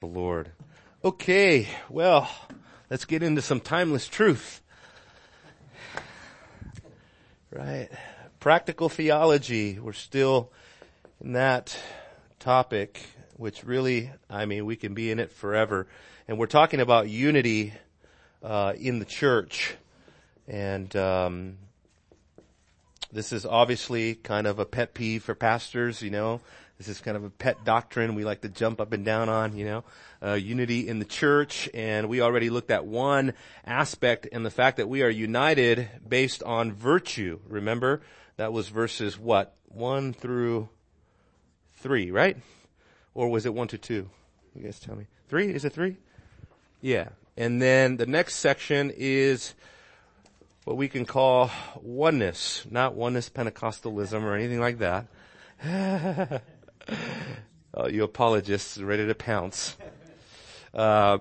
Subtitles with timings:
[0.00, 0.52] the Lord.
[1.04, 2.30] Okay, well,
[2.88, 4.62] let's get into some timeless truth.
[7.50, 7.88] Right.
[8.38, 9.78] Practical theology.
[9.80, 10.52] We're still
[11.20, 11.76] in that
[12.38, 13.00] topic,
[13.36, 15.88] which really, I mean, we can be in it forever.
[16.28, 17.72] And we're talking about unity,
[18.40, 19.74] uh, in the church.
[20.46, 21.58] And, um,
[23.10, 26.40] this is obviously kind of a pet peeve for pastors, you know,
[26.78, 29.56] this is kind of a pet doctrine we like to jump up and down on,
[29.56, 29.84] you know,
[30.22, 31.68] uh, unity in the church.
[31.74, 33.34] And we already looked at one
[33.66, 37.40] aspect and the fact that we are united based on virtue.
[37.48, 38.00] Remember?
[38.36, 39.56] That was verses what?
[39.66, 40.68] One through
[41.78, 42.36] three, right?
[43.12, 44.08] Or was it one to two?
[44.54, 45.06] You guys tell me.
[45.28, 45.52] Three?
[45.52, 45.96] Is it three?
[46.80, 47.08] Yeah.
[47.36, 49.54] And then the next section is
[50.62, 51.50] what we can call
[51.82, 55.06] oneness, not oneness Pentecostalism or anything like that.
[57.74, 59.76] oh, you apologists ready to pounce.
[60.74, 61.18] Uh,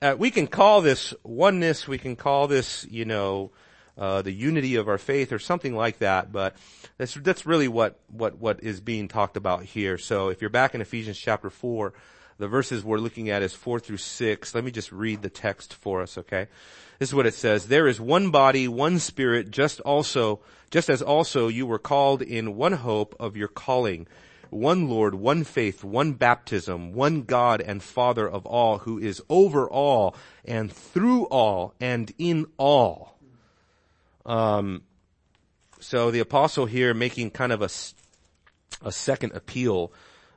[0.00, 3.50] uh, we can call this oneness, we can call this, you know,
[3.96, 6.54] uh, the unity of our faith or something like that, but
[6.98, 9.98] that's, that's really what, what, what is being talked about here.
[9.98, 11.92] So if you're back in Ephesians chapter 4,
[12.38, 14.54] the verses we're looking at is 4 through 6.
[14.54, 16.46] Let me just read the text for us, okay?
[17.00, 17.66] This is what it says.
[17.66, 22.54] There is one body, one spirit, just also, just as also you were called in
[22.54, 24.06] one hope of your calling
[24.50, 29.68] one Lord, one faith, one baptism, one God and Father of all, who is over
[29.68, 33.18] all and through all and in all.
[34.26, 34.82] Um,
[35.80, 37.70] so the apostle here making kind of a,
[38.82, 39.92] a second appeal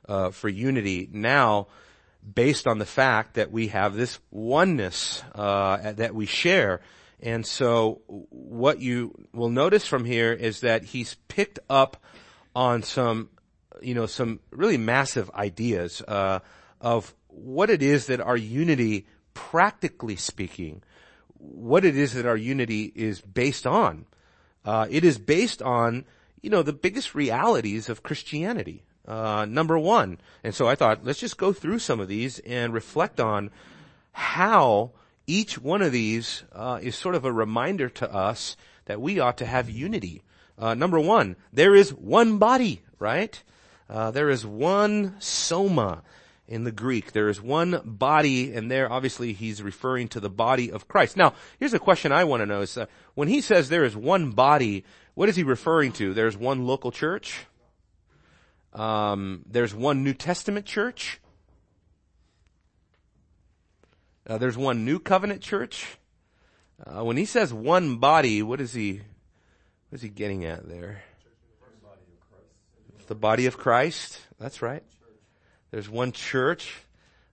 [0.08, 1.68] uh, for unity now
[2.34, 6.80] based on the fact that we have this oneness uh, that we share.
[7.20, 11.96] And so what you will notice from here is that he's picked up
[12.54, 13.30] on some
[13.82, 16.40] you know, some really massive ideas, uh,
[16.80, 20.82] of what it is that our unity, practically speaking,
[21.38, 24.06] what it is that our unity is based on.
[24.64, 26.04] Uh, it is based on,
[26.40, 28.84] you know, the biggest realities of Christianity.
[29.06, 30.18] Uh, number one.
[30.44, 33.50] And so I thought, let's just go through some of these and reflect on
[34.12, 34.92] how
[35.26, 39.38] each one of these uh, is sort of a reminder to us that we ought
[39.38, 40.22] to have unity.
[40.56, 43.42] Uh, number one, there is one body, right?
[43.88, 46.02] Uh, there is one soma
[46.48, 47.12] in the Greek.
[47.12, 51.16] There is one body, and there obviously he's referring to the body of Christ.
[51.16, 53.96] Now, here's a question I want to know: is uh, when he says there is
[53.96, 54.84] one body,
[55.14, 56.14] what is he referring to?
[56.14, 57.46] There's one local church.
[58.72, 61.20] Um, there's one New Testament church.
[64.26, 65.98] Uh, there's one New Covenant church.
[66.84, 69.02] Uh, when he says one body, what is he?
[69.88, 71.02] What is he getting at there?
[73.12, 74.18] The body of Christ.
[74.40, 74.82] That's right.
[75.70, 76.72] There's one church.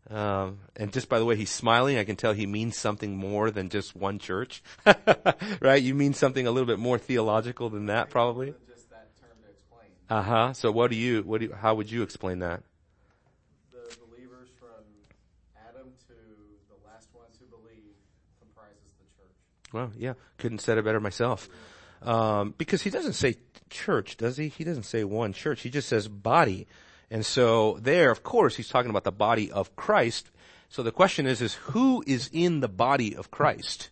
[0.09, 3.49] Um, and just by the way he's smiling, I can tell he means something more
[3.49, 4.61] than just one church,
[5.61, 5.81] right?
[5.81, 8.53] You mean something a little bit more theological than that, probably.
[10.09, 10.53] Uh huh.
[10.53, 11.21] So what do you?
[11.21, 11.45] What do?
[11.45, 12.61] You, how would you explain that?
[13.71, 14.83] The believers from
[15.55, 16.13] Adam to
[16.67, 17.93] the last ones who believe
[18.41, 19.35] comprises the church.
[19.71, 21.47] Well, yeah, couldn't said it better myself.
[22.01, 23.35] Um, because he doesn't say
[23.69, 24.47] church, does he?
[24.47, 25.61] He doesn't say one church.
[25.61, 26.67] He just says body.
[27.11, 30.29] And so there, of course, he's talking about the body of Christ.
[30.69, 33.89] So the question is, is who is in the body of Christ?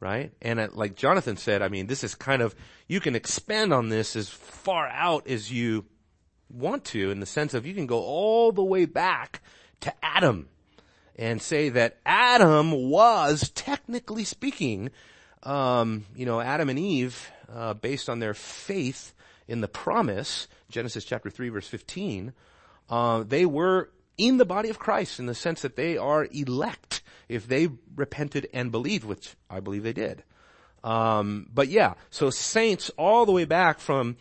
[0.00, 0.32] Right?
[0.42, 2.54] And uh, like Jonathan said, I mean, this is kind of,
[2.88, 5.84] you can expand on this as far out as you
[6.48, 9.40] want to in the sense of you can go all the way back
[9.80, 10.48] to Adam
[11.16, 14.90] and say that Adam was, technically speaking,
[15.42, 19.14] um, you know, Adam and Eve, uh, based on their faith
[19.48, 22.32] in the promise, Genesis chapter 3 verse 15,
[22.88, 27.02] uh, they were in the body of Christ in the sense that they are elect
[27.28, 30.22] if they repented and believed, which I believe they did.
[30.82, 34.16] Um, but yeah, so saints all the way back from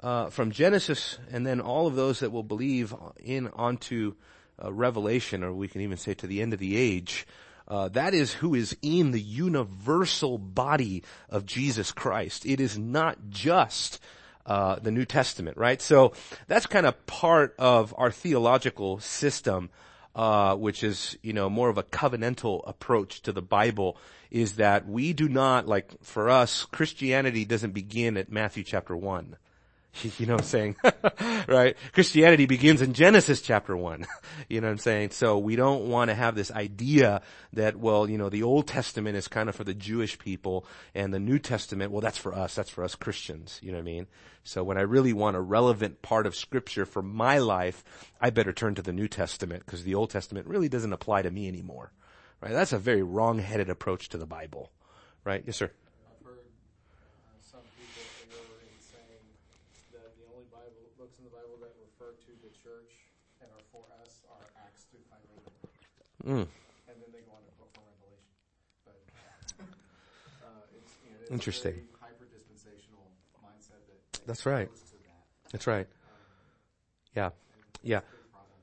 [0.00, 4.14] uh, from Genesis, and then all of those that will believe in onto
[4.62, 7.26] uh, Revelation, or we can even say to the end of the age,
[7.66, 12.44] uh, that is who is in the universal body of Jesus Christ.
[12.44, 14.00] It is not just
[14.46, 15.80] uh, the New Testament, right?
[15.80, 16.12] So
[16.46, 19.70] that's kind of part of our theological system,
[20.14, 23.96] uh, which is you know more of a covenantal approach to the Bible.
[24.30, 29.36] Is that we do not like for us Christianity doesn't begin at Matthew chapter one.
[30.18, 30.76] You know what I'm saying?
[31.48, 31.76] right?
[31.92, 34.06] Christianity begins in Genesis chapter 1.
[34.48, 35.10] you know what I'm saying?
[35.10, 39.16] So we don't want to have this idea that, well, you know, the Old Testament
[39.16, 42.54] is kind of for the Jewish people and the New Testament, well, that's for us.
[42.54, 43.60] That's for us Christians.
[43.62, 44.06] You know what I mean?
[44.44, 47.82] So when I really want a relevant part of scripture for my life,
[48.20, 51.30] I better turn to the New Testament because the Old Testament really doesn't apply to
[51.30, 51.92] me anymore.
[52.42, 52.52] Right?
[52.52, 54.70] That's a very wrong-headed approach to the Bible.
[55.24, 55.42] Right?
[55.46, 55.72] Yes, sir.
[56.04, 58.04] I've heard uh, some people
[58.36, 59.24] err in saying
[59.96, 62.92] that the only Bible books in the Bible that refer to the church
[63.40, 65.56] and are for us are Acts through Philemon,
[66.24, 66.30] Mm.
[66.32, 66.46] and
[66.88, 68.24] then they go on to quote from Revelation.
[68.84, 69.00] But
[70.42, 71.74] uh, it's, you know, it's Interesting.
[72.00, 73.12] hyper dispensational
[73.44, 74.70] mindset that That's right.
[74.70, 75.52] that.
[75.52, 75.86] That's right.
[77.14, 77.30] Yeah.
[77.82, 78.00] Yeah.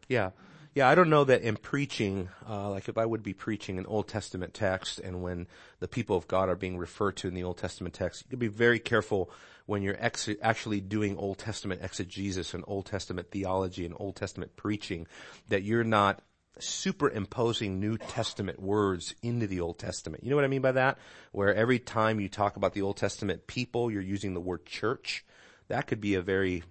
[0.07, 0.31] Yeah.
[0.73, 3.85] Yeah, I don't know that in preaching, uh, like if I would be preaching an
[3.87, 5.47] Old Testament text and when
[5.79, 8.39] the people of God are being referred to in the Old Testament text, you can
[8.39, 9.29] be very careful
[9.65, 14.55] when you're ex- actually doing Old Testament exegesis and Old Testament theology and Old Testament
[14.55, 15.07] preaching
[15.49, 16.21] that you're not
[16.59, 20.23] superimposing New Testament words into the Old Testament.
[20.23, 20.97] You know what I mean by that?
[21.31, 25.25] Where every time you talk about the Old Testament people, you're using the word church.
[25.69, 26.63] That could be a very,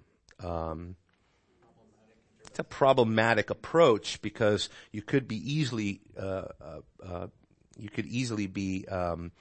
[0.43, 0.97] um,
[2.47, 7.27] it's a problematic approach because you could be easily uh, uh, uh,
[7.79, 9.32] you could easily be um,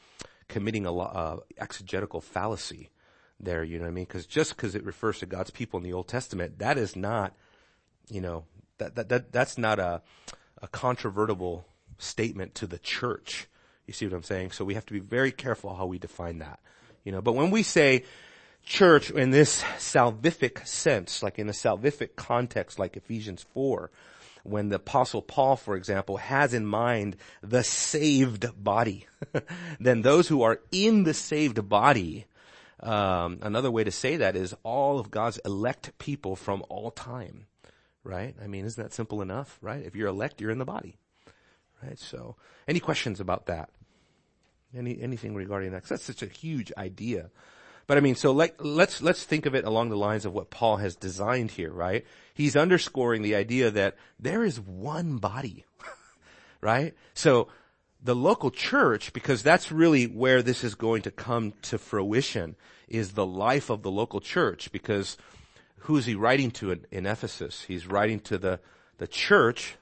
[0.48, 2.90] committing a uh, exegetical fallacy
[3.40, 3.64] there.
[3.64, 4.06] You know what I mean?
[4.06, 7.36] Because just because it refers to God's people in the Old Testament, that is not
[8.10, 8.46] you know
[8.80, 10.02] that that, that that's not a
[10.62, 11.66] a controvertible
[11.98, 13.48] statement to the church.
[13.88, 14.52] You see what I'm saying?
[14.52, 16.60] So we have to be very careful how we define that.
[17.04, 18.04] You know, but when we say
[18.64, 23.90] church in this salvific sense, like in a salvific context, like Ephesians 4,
[24.44, 29.08] when the apostle Paul, for example, has in mind the saved body,
[29.80, 32.26] then those who are in the saved body,
[32.82, 37.46] um, another way to say that is all of God's elect people from all time,
[38.04, 38.36] right?
[38.42, 39.86] I mean, isn't that simple enough, right?
[39.86, 40.98] If you're elect, you're in the body,
[41.84, 41.98] right?
[41.98, 42.36] So,
[42.68, 43.70] any questions about that?
[44.76, 45.84] Any anything regarding that?
[45.86, 47.32] that's such a huge idea.
[47.90, 50.52] But I mean, so like, let's, let's think of it along the lines of what
[50.52, 52.06] Paul has designed here, right?
[52.36, 55.66] He's underscoring the idea that there is one body,
[56.62, 56.94] right?
[57.16, 57.48] So,
[58.00, 62.56] the local church, because that's really where this is going to come to fruition,
[62.88, 65.18] is the life of the local church, because
[65.82, 67.64] who is he writing to in, in Ephesus?
[67.68, 68.60] He's writing to the,
[68.98, 69.76] the church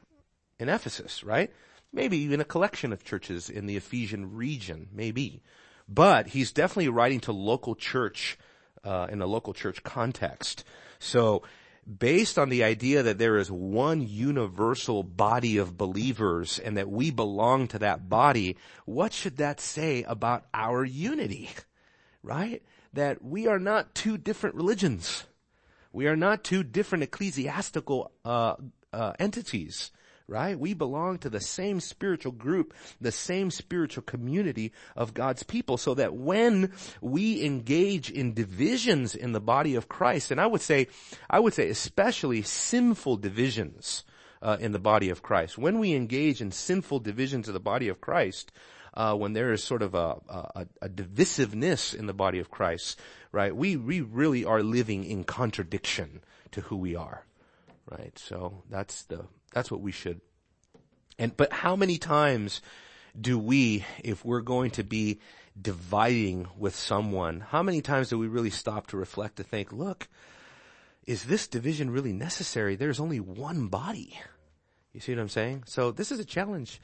[0.60, 1.52] in Ephesus, right?
[1.94, 5.42] Maybe even a collection of churches in the Ephesian region, maybe.
[5.88, 8.38] But he's definitely writing to local church,
[8.84, 10.64] uh, in a local church context.
[11.00, 11.44] So,
[11.88, 17.12] based on the idea that there is one universal body of believers and that we
[17.12, 21.50] belong to that body, what should that say about our unity?
[22.24, 22.62] Right?
[22.94, 25.24] That we are not two different religions.
[25.98, 28.58] We are not two different ecclesiastical uh,
[28.94, 29.90] uh, entities,
[30.28, 30.60] right?
[30.60, 35.96] We belong to the same spiritual group, the same spiritual community of God's people, so
[35.96, 36.72] that when
[37.02, 40.86] we engage in divisions in the body of Christ, and I would say,
[41.32, 44.04] I would say especially sinful divisions
[44.44, 47.88] uh, in the body of Christ, when we engage in sinful divisions of the body
[47.88, 48.52] of Christ,
[48.94, 53.00] uh, when there is sort of a, a, a divisiveness in the body of Christ,
[53.38, 53.56] right?
[53.56, 57.24] We we really are living in contradiction to who we are,
[57.88, 58.18] right?
[58.18, 60.22] So that's the that's what we should.
[61.20, 62.62] And but how many times
[63.20, 65.20] do we, if we're going to be
[65.60, 70.08] dividing with someone, how many times do we really stop to reflect to think, look,
[71.06, 72.76] is this division really necessary?
[72.76, 74.20] There's only one body.
[74.94, 75.64] You see what I'm saying?
[75.68, 76.82] So this is a challenge.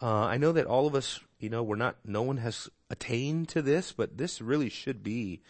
[0.00, 3.50] Uh, I know that all of us, you know, we're not, no one has attained
[3.50, 5.42] to this, but this really should be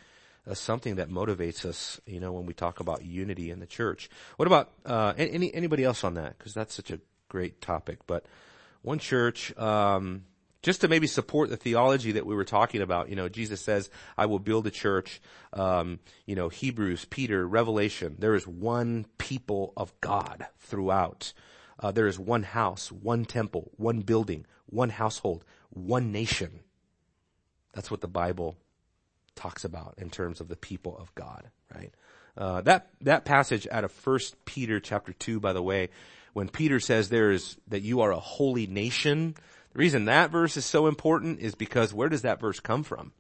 [0.49, 4.11] uh, something that motivates us, you know, when we talk about unity in the church.
[4.37, 6.39] What about, uh, any, anybody else on that?
[6.39, 8.25] Cause that's such a great topic, but
[8.83, 10.25] one church, um,
[10.63, 13.91] just to maybe support the theology that we were talking about, you know, Jesus says,
[14.17, 15.21] I will build a church,
[15.53, 21.33] um, you know, Hebrews, Peter, Revelation, there is one people of God throughout.
[21.81, 26.61] Uh, there is one house, one temple, one building, one household, one nation.
[27.75, 28.57] That's what the Bible
[29.35, 31.93] talks about in terms of the people of God, right?
[32.37, 35.91] Uh, that that passage out of First Peter chapter two, by the way,
[36.33, 39.35] when Peter says there is that you are a holy nation,
[39.73, 43.13] the reason that verse is so important is because where does that verse come from,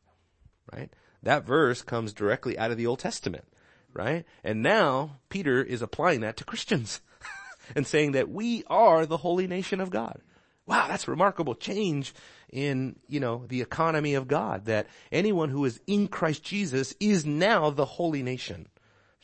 [0.72, 0.90] right?
[1.22, 3.44] That verse comes directly out of the Old Testament,
[3.92, 4.24] right?
[4.42, 7.00] And now Peter is applying that to Christians
[7.76, 10.20] and saying that we are the holy nation of God.
[10.66, 12.14] Wow, that's a remarkable change
[12.50, 17.26] in, you know, the economy of God that anyone who is in Christ Jesus is
[17.26, 18.68] now the holy nation.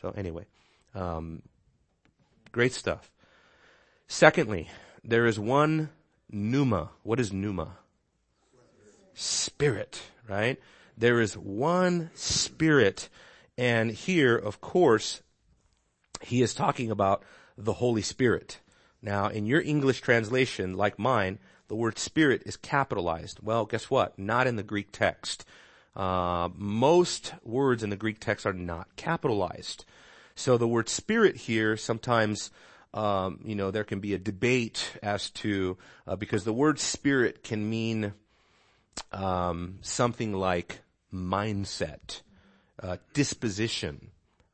[0.00, 0.47] So anyway,
[0.95, 1.42] um,
[2.50, 3.11] great stuff.
[4.09, 4.68] Secondly,
[5.04, 5.90] there is one
[6.30, 6.90] pneuma.
[7.02, 7.76] What is pneuma?
[9.14, 10.59] Spirit, right?
[10.97, 13.09] There is one spirit.
[13.57, 15.23] And here, of course,
[16.23, 17.23] he is talking about
[17.57, 18.59] the Holy Spirit.
[19.02, 21.38] Now, in your English translation, like mine,
[21.69, 23.38] the word spirit is capitalized.
[23.43, 24.19] Well, guess what?
[24.19, 25.45] Not in the Greek text.
[25.95, 29.85] Uh, most words in the Greek text are not capitalized.
[30.35, 32.50] So the word spirit here sometimes,
[32.95, 35.76] um, you know, there can be a debate as to
[36.07, 38.14] uh, because the word spirit can mean
[39.12, 40.81] um, something like
[41.12, 42.23] mindset,
[42.83, 44.11] uh, disposition,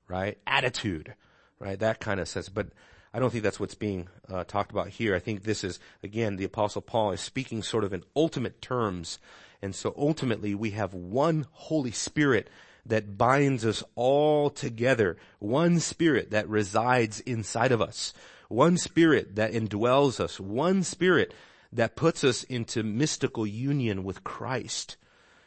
[0.08, 1.14] right, attitude,
[1.58, 2.48] right, that kind of sense.
[2.48, 2.68] But
[3.14, 5.14] I don't think that's what's being uh, talked about here.
[5.14, 9.20] I think this is, again, the Apostle Paul is speaking sort of in ultimate terms.
[9.62, 12.50] And so ultimately we have one Holy Spirit
[12.84, 15.16] that binds us all together.
[15.38, 18.14] One Spirit that resides inside of us.
[18.48, 20.40] One Spirit that indwells us.
[20.40, 21.32] One Spirit
[21.72, 24.96] that puts us into mystical union with Christ.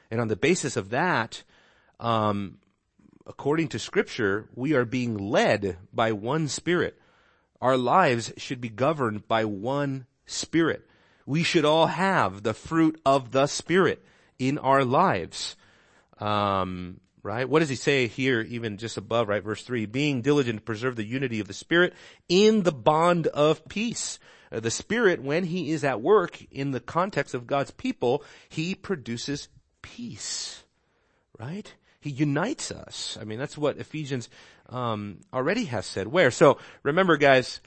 [0.09, 1.43] And on the basis of that,
[1.99, 2.59] um,
[3.25, 6.97] according to Scripture, we are being led by one Spirit.
[7.61, 10.87] Our lives should be governed by one Spirit.
[11.25, 14.03] We should all have the fruit of the Spirit
[14.39, 15.55] in our lives.
[16.19, 17.49] Um, right?
[17.49, 19.43] What does he say here, even just above, right?
[19.43, 21.93] Verse three, being diligent to preserve the unity of the Spirit
[22.29, 24.19] in the bond of peace.
[24.51, 28.75] Uh, the Spirit, when he is at work in the context of God's people, he
[28.75, 29.49] produces
[29.81, 30.63] peace,
[31.37, 31.73] right?
[31.99, 33.17] He unites us.
[33.19, 34.29] I mean, that's what Ephesians
[34.69, 36.07] um, already has said.
[36.07, 36.31] Where?
[36.31, 37.61] So remember, guys,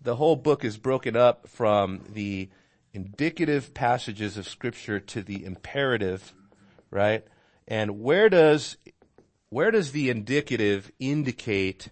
[0.00, 2.48] the whole book is broken up from the
[2.92, 6.32] indicative passages of Scripture to the imperative,
[6.90, 7.24] right?
[7.66, 8.76] And where does
[9.48, 11.88] where does the indicative indicate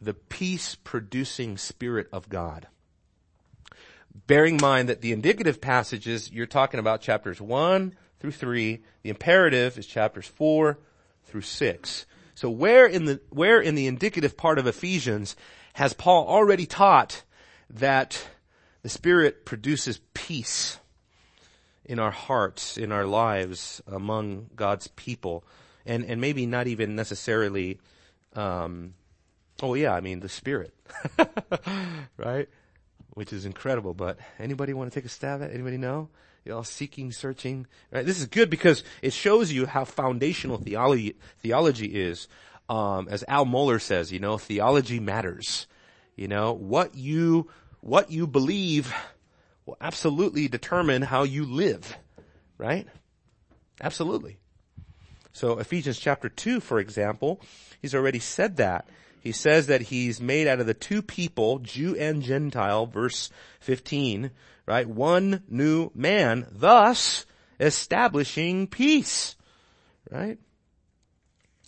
[0.00, 2.66] the peace producing spirit of God?
[4.26, 8.82] Bearing in mind that the indicative passages, you're talking about chapters 1 through 3.
[9.02, 10.78] The imperative is chapters 4
[11.24, 12.06] through 6.
[12.38, 15.34] So where in the, where in the indicative part of Ephesians
[15.72, 17.24] has Paul already taught
[17.68, 18.28] that
[18.82, 20.78] the Spirit produces peace
[21.84, 25.42] in our hearts, in our lives, among God's people,
[25.84, 27.80] and and maybe not even necessarily.
[28.34, 28.94] Um,
[29.60, 30.72] oh yeah, I mean the Spirit,
[32.16, 32.48] right?
[33.14, 33.94] Which is incredible.
[33.94, 35.50] But anybody want to take a stab at?
[35.50, 35.54] It?
[35.54, 36.08] Anybody know?
[36.48, 37.66] You all seeking, searching.
[37.92, 38.04] Right?
[38.04, 42.26] This is good because it shows you how foundational theology theology is.
[42.68, 45.66] Um, as Al Mohler says, you know, theology matters.
[46.16, 47.48] You know what you
[47.80, 48.92] what you believe
[49.64, 51.96] will absolutely determine how you live,
[52.56, 52.88] right?
[53.80, 54.38] Absolutely.
[55.32, 57.40] So Ephesians chapter 2, for example,
[57.80, 58.88] he's already said that.
[59.20, 64.30] He says that he's made out of the two people, Jew and Gentile, verse 15,
[64.68, 64.86] right?
[64.86, 67.24] One new man, thus
[67.58, 69.34] establishing peace,
[70.10, 70.38] right?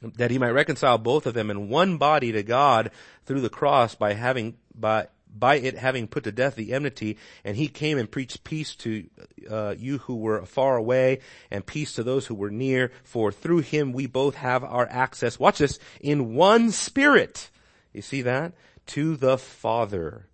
[0.03, 2.91] That he might reconcile both of them in one body to God
[3.25, 7.57] through the cross by having, by, by it having put to death the enmity, and
[7.57, 9.07] he came and preached peace to
[9.51, 12.93] uh, you who were far away, and peace to those who were near.
[13.03, 15.41] For through him we both have our access.
[15.41, 17.49] Watch this in one spirit.
[17.95, 18.53] You see that
[18.89, 20.27] to the Father.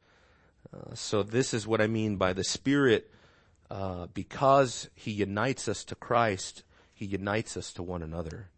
[0.73, 3.11] Uh, so this is what I mean by the Spirit.
[3.71, 6.63] Uh, because He unites us to Christ,
[6.95, 8.49] He unites us to one another,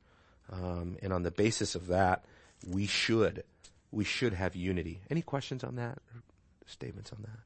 [0.52, 2.24] um, and on the basis of that,
[2.66, 3.44] we should
[3.90, 5.00] we should have unity.
[5.08, 5.98] Any questions on that?
[6.14, 6.22] Or
[6.66, 7.40] statements on that?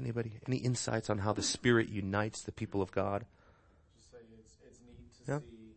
[0.00, 0.32] Anybody?
[0.48, 3.26] Any insights on how the Spirit unites the people of God?
[3.94, 5.38] Just say it's, it's neat to yeah.
[5.44, 5.76] see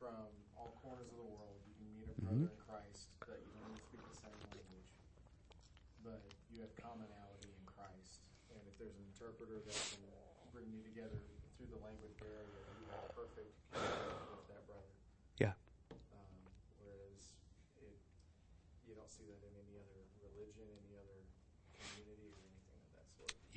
[0.00, 0.16] from
[0.56, 1.52] all corners of the world.
[1.68, 2.48] You can meet a brother mm-hmm.
[2.48, 4.88] in Christ that you don't even speak the same language,
[6.00, 8.24] but you have commonality in Christ.
[8.56, 10.02] And if there's an interpreter that can
[10.56, 11.20] bring you together
[11.60, 12.48] through the language barrier,
[12.80, 14.88] you have perfect with that brother.
[15.36, 15.52] Yeah.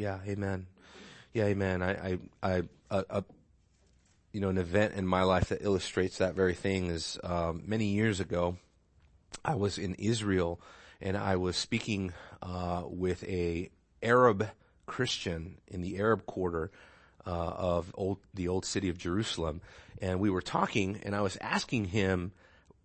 [0.03, 0.67] Yeah, amen.
[1.31, 1.81] Yeah, amen.
[1.81, 3.21] I, I, I, uh, uh,
[4.33, 7.85] you know, an event in my life that illustrates that very thing is um, many
[7.85, 8.57] years ago.
[9.45, 10.59] I was in Israel
[10.99, 13.69] and I was speaking uh, with a
[14.01, 14.49] Arab
[14.87, 16.69] Christian in the Arab quarter
[17.25, 19.61] uh, of old, the old city of Jerusalem,
[20.01, 22.33] and we were talking, and I was asking him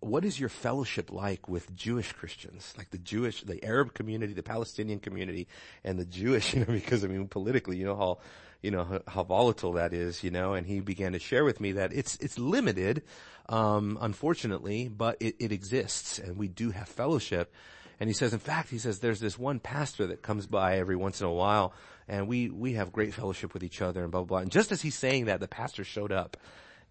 [0.01, 4.43] what is your fellowship like with Jewish Christians, like the Jewish, the Arab community, the
[4.43, 5.47] Palestinian community,
[5.83, 6.53] and the Jewish?
[6.59, 8.17] You know, because I mean, politically, you know how,
[8.61, 10.23] you know how, volatile that is.
[10.23, 13.03] You know, and he began to share with me that it's it's limited,
[13.47, 17.53] um, unfortunately, but it, it exists, and we do have fellowship.
[18.01, 20.95] And he says, in fact, he says, there's this one pastor that comes by every
[20.95, 21.73] once in a while,
[22.07, 24.27] and we we have great fellowship with each other, and blah blah.
[24.27, 24.39] blah.
[24.39, 26.37] And just as he's saying that, the pastor showed up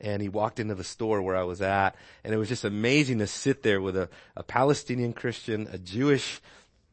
[0.01, 3.19] and he walked into the store where I was at, and it was just amazing
[3.19, 6.41] to sit there with a, a Palestinian Christian, a Jewish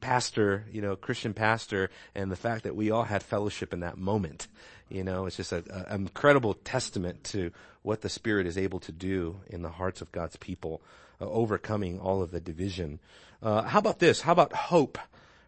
[0.02, 3.98] pastor, you know, Christian pastor, and the fact that we all had fellowship in that
[3.98, 4.48] moment.
[4.90, 9.42] You know, it's just an incredible testament to what the Spirit is able to do
[9.48, 10.82] in the hearts of God's people,
[11.20, 13.00] uh, overcoming all of the division.
[13.42, 14.22] Uh, how about this?
[14.22, 14.98] How about hope?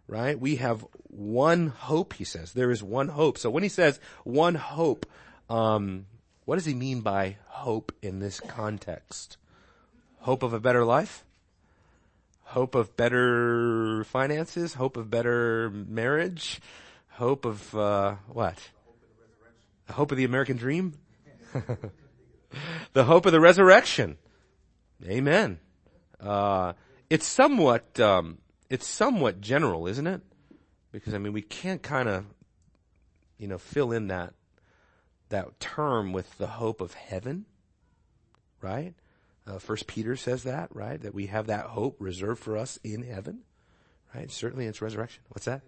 [0.07, 0.39] Right?
[0.39, 2.53] We have one hope, he says.
[2.53, 3.37] There is one hope.
[3.37, 5.05] So when he says one hope,
[5.49, 6.05] um,
[6.47, 9.35] what does he mean by hope in this context?
[10.19, 11.25] Hope of a better life?
[12.43, 14.75] Hope of better finances?
[14.75, 16.61] Hope of better marriage?
[17.09, 18.57] Hope of, uh, what?
[19.87, 20.93] The hope of the American dream?
[22.93, 24.17] the hope of the resurrection.
[25.05, 25.59] Amen.
[26.17, 26.73] Uh,
[27.09, 28.37] it's somewhat, um,
[28.69, 30.21] it's somewhat general, isn't it?
[30.93, 32.23] Because I mean, we can't kind of,
[33.37, 34.33] you know, fill in that
[35.29, 37.45] that term with the hope of heaven,
[38.61, 38.93] right?
[39.45, 41.01] Uh, First Peter says that, right?
[41.01, 43.39] That we have that hope reserved for us in heaven,
[44.13, 44.29] right?
[44.31, 45.23] Certainly, it's resurrection.
[45.29, 45.61] What's that?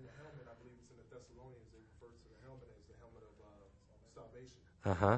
[4.85, 5.17] Uh huh.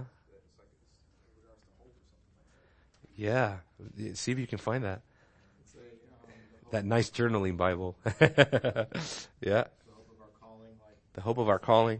[3.15, 3.57] Yeah.
[4.13, 5.01] See if you can find that.
[6.71, 7.95] That nice journaling Bible.
[9.41, 9.65] yeah.
[11.13, 11.99] The hope of our calling.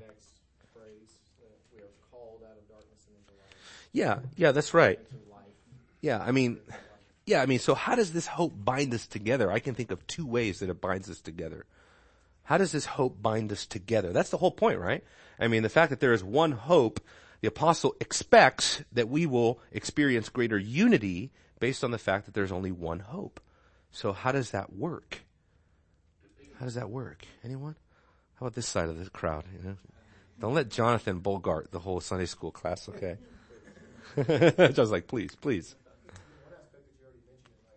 [3.91, 5.00] Yeah, yeah, that's right.
[6.01, 6.60] Yeah, I mean,
[7.25, 9.51] yeah, I mean, so how does this hope bind us together?
[9.51, 11.65] I can think of two ways that it binds us together.
[12.43, 14.12] How does this hope bind us together?
[14.12, 15.03] That's the whole point, right?
[15.39, 17.00] I mean, the fact that there is one hope,
[17.41, 22.51] the apostle expects that we will experience greater unity based on the fact that there's
[22.51, 23.39] only one hope.
[23.91, 25.21] So how does that work?
[26.60, 27.25] How does that work?
[27.43, 27.75] Anyone?
[28.36, 29.45] How about this side of the crowd?
[29.55, 29.75] You know,
[30.39, 32.89] don't let Jonathan Bogart the whole Sunday school class.
[32.89, 33.17] Okay.
[34.57, 35.75] I was like, please, please.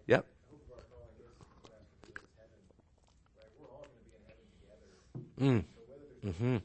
[0.07, 0.27] Yep.
[5.41, 5.65] Mm.
[6.25, 6.57] Mm-hmm.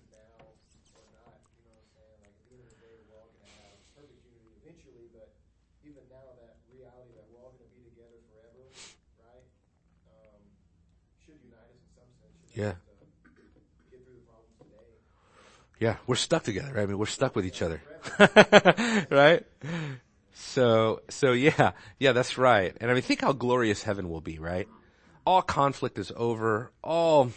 [12.54, 12.74] Yeah.
[15.80, 16.74] Yeah, we're stuck together.
[16.74, 16.84] Right?
[16.84, 17.82] I mean, we're stuck with each other.
[19.10, 19.46] right?
[20.40, 22.76] So, so yeah, yeah, that's right.
[22.80, 24.68] And I mean, think how glorious heaven will be, right?
[25.26, 26.72] All conflict is over.
[26.82, 27.32] All,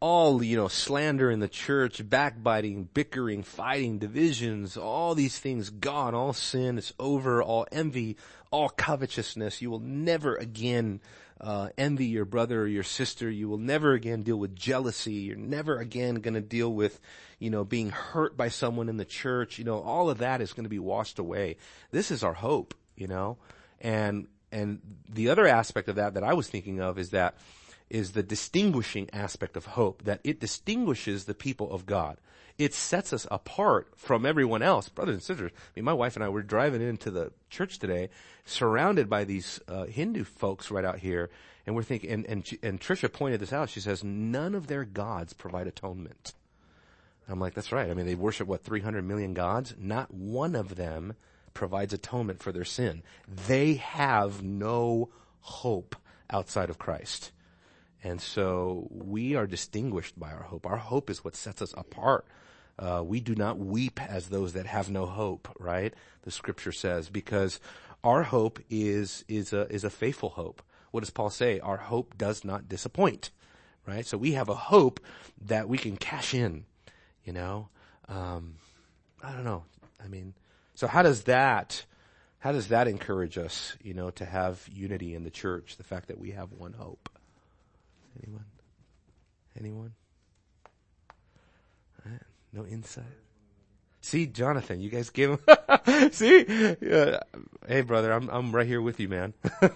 [0.00, 6.14] all, you know, slander in the church, backbiting, bickering, fighting, divisions, all these things gone,
[6.14, 8.16] all sin is over, all envy,
[8.50, 9.62] all covetousness.
[9.62, 11.00] You will never again
[11.40, 13.30] uh, envy your brother or your sister.
[13.30, 15.14] You will never again deal with jealousy.
[15.14, 17.00] You're never again going to deal with,
[17.38, 19.58] you know, being hurt by someone in the church.
[19.58, 21.56] You know, all of that is going to be washed away.
[21.90, 23.38] This is our hope, you know,
[23.80, 27.36] and and the other aspect of that that I was thinking of is that
[27.88, 32.18] is the distinguishing aspect of hope that it distinguishes the people of God
[32.58, 35.52] it sets us apart from everyone else, brothers and sisters.
[35.54, 38.08] I mean, my wife and I were driving into the church today,
[38.44, 41.30] surrounded by these uh, Hindu folks right out here,
[41.66, 42.10] and we're thinking.
[42.10, 43.68] And, and and Trisha pointed this out.
[43.68, 46.34] She says none of their gods provide atonement.
[47.28, 47.90] I'm like, that's right.
[47.90, 49.74] I mean, they worship what 300 million gods.
[49.76, 51.14] Not one of them
[51.54, 53.02] provides atonement for their sin.
[53.48, 55.96] They have no hope
[56.30, 57.32] outside of Christ.
[58.04, 60.66] And so we are distinguished by our hope.
[60.66, 62.24] Our hope is what sets us apart
[62.78, 65.94] uh, we do not weep as those that have no hope, right?
[66.22, 67.58] The scripture says, because
[68.04, 70.62] our hope is, is a, is a faithful hope.
[70.90, 71.58] What does Paul say?
[71.60, 73.30] Our hope does not disappoint,
[73.86, 74.06] right?
[74.06, 75.00] So we have a hope
[75.40, 76.64] that we can cash in,
[77.24, 77.68] you know?
[78.08, 78.56] Um,
[79.22, 79.64] I don't know.
[80.02, 80.34] I mean,
[80.74, 81.84] so how does that,
[82.38, 85.76] how does that encourage us, you know, to have unity in the church?
[85.76, 87.08] The fact that we have one hope.
[88.22, 88.44] Anyone?
[89.58, 89.94] Anyone?
[92.56, 93.04] No insight.
[94.00, 95.40] See, Jonathan, you guys give him.
[96.12, 96.46] See,
[96.80, 97.20] yeah.
[97.68, 99.34] hey, brother, I'm I'm right here with you, man.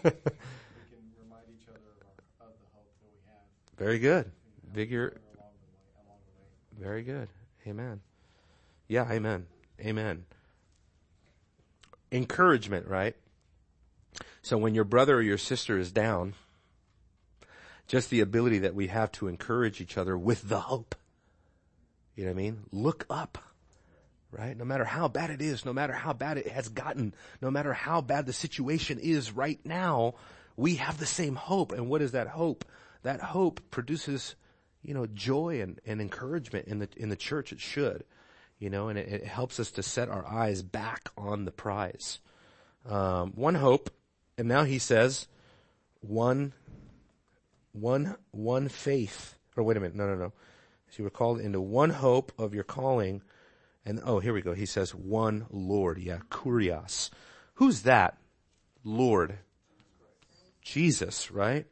[3.76, 4.30] Very good.
[4.72, 5.20] Vigor.
[6.78, 7.28] Very good.
[7.66, 8.00] Amen.
[8.88, 9.46] Yeah, amen.
[9.80, 10.24] Amen.
[12.10, 13.14] Encouragement, right?
[14.40, 16.34] So when your brother or your sister is down,
[17.86, 20.94] just the ability that we have to encourage each other with the hope.
[22.16, 22.64] You know what I mean?
[22.72, 23.38] Look up.
[24.32, 24.56] Right?
[24.56, 27.72] No matter how bad it is, no matter how bad it has gotten, no matter
[27.72, 30.14] how bad the situation is right now,
[30.56, 31.72] we have the same hope.
[31.72, 32.64] And what is that hope?
[33.02, 34.36] That hope produces,
[34.82, 37.50] you know, joy and, and encouragement in the, in the church.
[37.50, 38.04] It should,
[38.60, 42.20] you know, and it, it helps us to set our eyes back on the prize.
[42.88, 43.90] Um, one hope,
[44.38, 45.26] and now he says,
[46.02, 46.52] one,
[47.72, 49.34] one, one faith.
[49.56, 50.32] Or wait a minute, no, no, no.
[50.90, 53.22] So you were called into one hope of your calling,
[53.86, 54.54] and oh, here we go.
[54.54, 55.98] He says one Lord.
[55.98, 57.10] Yeah, kurios.
[57.54, 58.18] Who's that?
[58.82, 59.38] Lord.
[60.62, 61.66] Jesus, right?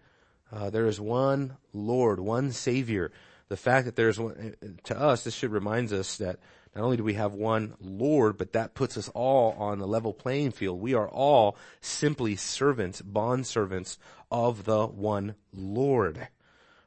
[0.52, 3.10] Uh, there is one Lord, one Savior.
[3.48, 6.38] The fact that there's one, to us, this should remind us that
[6.76, 10.12] not only do we have one Lord, but that puts us all on the level
[10.12, 10.80] playing field.
[10.80, 13.98] We are all simply servants, bond servants
[14.30, 16.28] of the one Lord.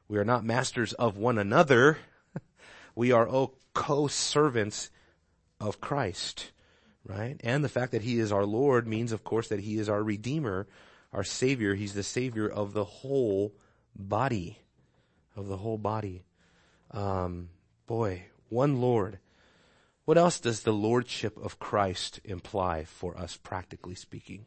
[0.08, 1.98] We are not masters of one another.
[2.94, 4.90] We are all co-servants
[5.60, 6.52] of Christ,
[7.06, 7.36] right?
[7.40, 10.02] And the fact that He is our Lord means, of course, that He is our
[10.02, 10.66] Redeemer,
[11.12, 11.74] our Savior.
[11.74, 13.54] He's the Savior of the whole
[13.94, 14.58] body,
[15.36, 16.24] of the whole body.
[16.90, 17.48] Um,
[17.86, 19.18] boy, one Lord.
[20.04, 24.46] What else does the Lordship of Christ imply for us, practically speaking?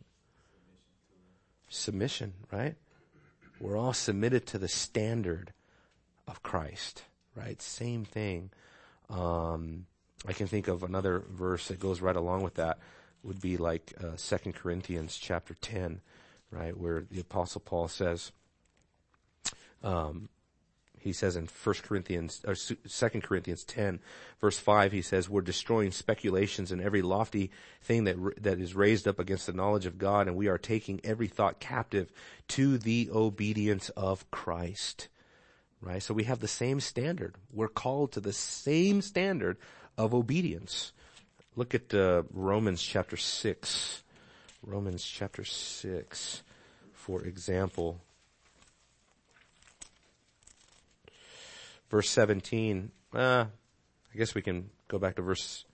[1.69, 2.75] Submission, right?
[3.59, 5.53] We're all submitted to the standard
[6.27, 7.03] of Christ,
[7.35, 7.61] right?
[7.61, 8.49] Same thing.
[9.09, 9.85] Um,
[10.27, 12.79] I can think of another verse that goes right along with that
[13.23, 16.01] would be like uh, 2 Corinthians chapter 10,
[16.51, 18.31] right, where the apostle Paul says,
[19.83, 20.29] um,
[20.99, 23.99] he says in 1 Corinthians, or 2 Corinthians 10,
[24.41, 27.51] verse 5, he says, we're destroying speculations and every lofty
[27.83, 30.99] thing that, that is raised up against the knowledge of God, and we are taking
[31.03, 32.11] every thought captive
[32.49, 35.07] to the obedience of Christ.
[35.81, 36.01] Right?
[36.01, 37.35] So we have the same standard.
[37.53, 39.57] We're called to the same standard
[39.97, 40.91] of obedience.
[41.55, 44.03] Look at uh, Romans chapter 6.
[44.63, 46.43] Romans chapter 6,
[46.91, 47.99] for example.
[51.89, 52.91] Verse 17.
[53.13, 53.45] Uh,
[54.13, 55.65] I guess we can go back to verse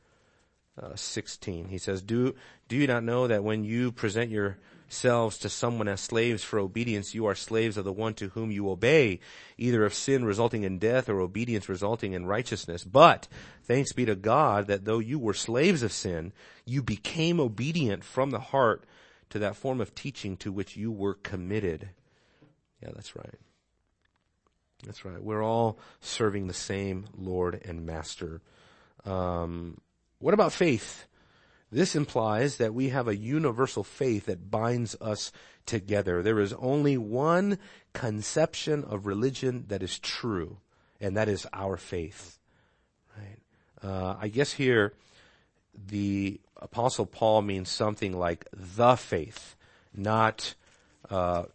[0.81, 1.67] uh, 16.
[1.67, 2.35] He says, do,
[2.67, 7.13] do you not know that when you present yourselves to someone as slaves for obedience,
[7.13, 9.19] you are slaves of the one to whom you obey,
[9.57, 12.83] either of sin resulting in death or obedience resulting in righteousness.
[12.83, 13.27] But
[13.63, 16.33] thanks be to God that though you were slaves of sin,
[16.65, 18.85] you became obedient from the heart
[19.29, 21.89] to that form of teaching to which you were committed.
[22.81, 23.39] Yeah, that's right.
[24.85, 25.21] That's right.
[25.23, 28.41] We're all serving the same Lord and Master.
[29.05, 29.79] Um,
[30.21, 31.05] what about faith?
[31.71, 35.31] This implies that we have a universal faith that binds us
[35.65, 36.21] together.
[36.21, 37.57] There is only one
[37.93, 40.57] conception of religion that is true,
[40.99, 42.37] and that is our faith.
[43.17, 43.39] Right?
[43.81, 44.93] Uh, I guess here
[45.73, 49.55] the apostle Paul means something like the faith,
[49.95, 50.55] not
[51.09, 51.45] uh,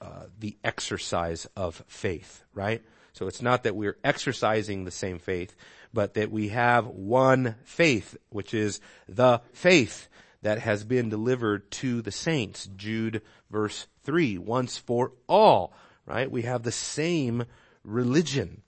[0.00, 2.44] uh, the exercise of faith.
[2.54, 2.82] Right?
[3.12, 5.56] So it's not that we're exercising the same faith,
[5.96, 10.08] but that we have one faith, which is the faith
[10.42, 12.68] that has been delivered to the saints.
[12.76, 15.72] Jude verse 3, once for all,
[16.04, 16.30] right?
[16.30, 17.46] We have the same
[17.82, 18.60] religion.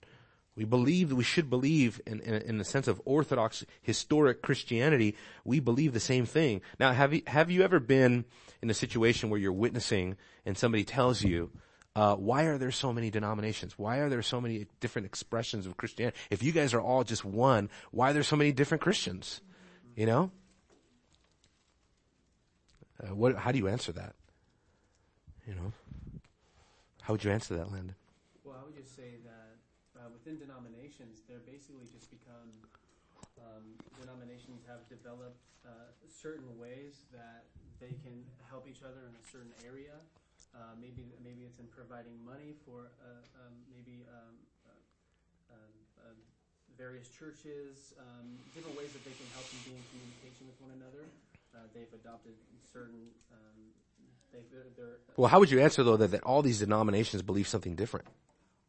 [0.55, 5.15] We believe, that we should believe in, in, in, the sense of Orthodox historic Christianity,
[5.45, 6.61] we believe the same thing.
[6.79, 8.25] Now, have you, have you ever been
[8.63, 11.51] in a situation where you're witnessing and somebody tells you,
[11.95, 13.77] uh, why are there so many denominations?
[13.77, 16.17] Why are there so many different expressions of Christianity?
[16.29, 19.41] If you guys are all just one, why are there so many different Christians?
[19.95, 20.31] You know?
[23.01, 24.13] Uh, what, how do you answer that?
[25.47, 25.73] You know?
[27.01, 27.95] How would you answer that, Landon?
[28.43, 29.57] Well, I would just say that
[29.99, 32.53] uh, within denominations, they're basically just become
[33.39, 33.65] um,
[33.99, 37.45] denominations have developed uh, certain ways that
[37.79, 39.97] they can help each other in a certain area
[40.55, 44.35] uh, maybe maybe it's in providing money for uh, um, maybe um,
[44.65, 46.17] uh, um, uh,
[46.77, 50.73] various churches, um, different ways that they can help them be in communication with one
[50.73, 51.05] another.
[51.53, 52.33] Uh, they've adopted
[52.71, 53.13] certain.
[53.31, 53.73] Um,
[54.31, 57.47] they, they're, they're, well, how would you answer though that, that all these denominations believe
[57.47, 58.05] something different?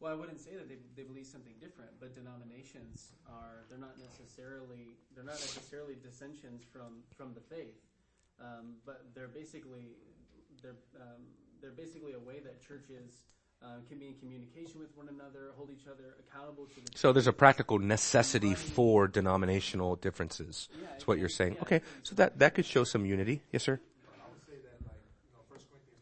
[0.01, 4.01] Well, I wouldn't say that they, they believe something different, but denominations are they're not
[4.01, 7.77] necessarily they're not necessarily dissensions from from the faith,
[8.41, 9.93] um, but they're basically
[10.61, 11.21] they're um,
[11.61, 13.23] they're basically a way that churches
[13.63, 16.97] uh, can be in communication with one another, hold each other accountable to the.
[16.97, 20.67] So there's a practical necessity for denominational differences.
[20.73, 21.53] Yeah, That's what you're saying.
[21.55, 23.41] Yeah, okay, so that that could show some unity.
[23.51, 23.79] Yes, sir.
[23.79, 24.97] I would say that, like,
[25.29, 26.01] you know, First Corinthians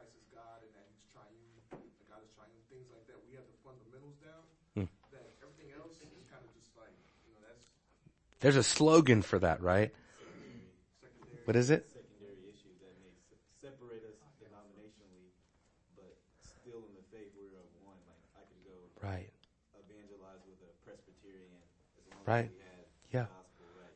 [0.00, 3.18] Christ is God and that He's triune, that God is triune, things like that.
[3.26, 4.44] We have the fundamentals down.
[4.78, 4.88] Hmm.
[5.10, 6.94] That everything else is kind of just like
[7.26, 7.66] you know that's
[8.40, 9.92] There's a slogan for that, right?
[11.00, 11.44] secondary.
[11.44, 11.84] What is it?
[11.92, 13.12] secondary issues that may
[13.60, 15.28] separate us denominationally,
[15.96, 18.00] but still in the faith we're of one.
[18.08, 19.28] Like I could go Right.
[19.76, 21.52] evangelize with a Presbyterian
[22.00, 22.48] as long Right.
[22.48, 23.28] as we had Yeah.
[23.28, 23.39] right.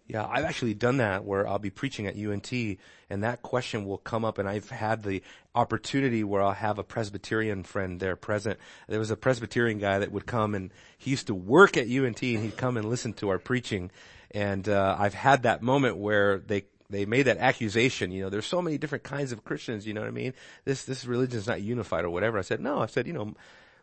[0.07, 3.97] Yeah, I've actually done that where I'll be preaching at UNT and that question will
[3.97, 5.23] come up and I've had the
[5.55, 8.59] opportunity where I'll have a Presbyterian friend there present.
[8.87, 12.23] There was a Presbyterian guy that would come and he used to work at UNT
[12.23, 13.91] and he'd come and listen to our preaching.
[14.31, 18.47] And, uh, I've had that moment where they, they made that accusation, you know, there's
[18.47, 20.35] so many different kinds of Christians, you know what I mean?
[20.67, 22.39] This, this religion is not unified or whatever.
[22.39, 23.35] I said, no, I said, you know,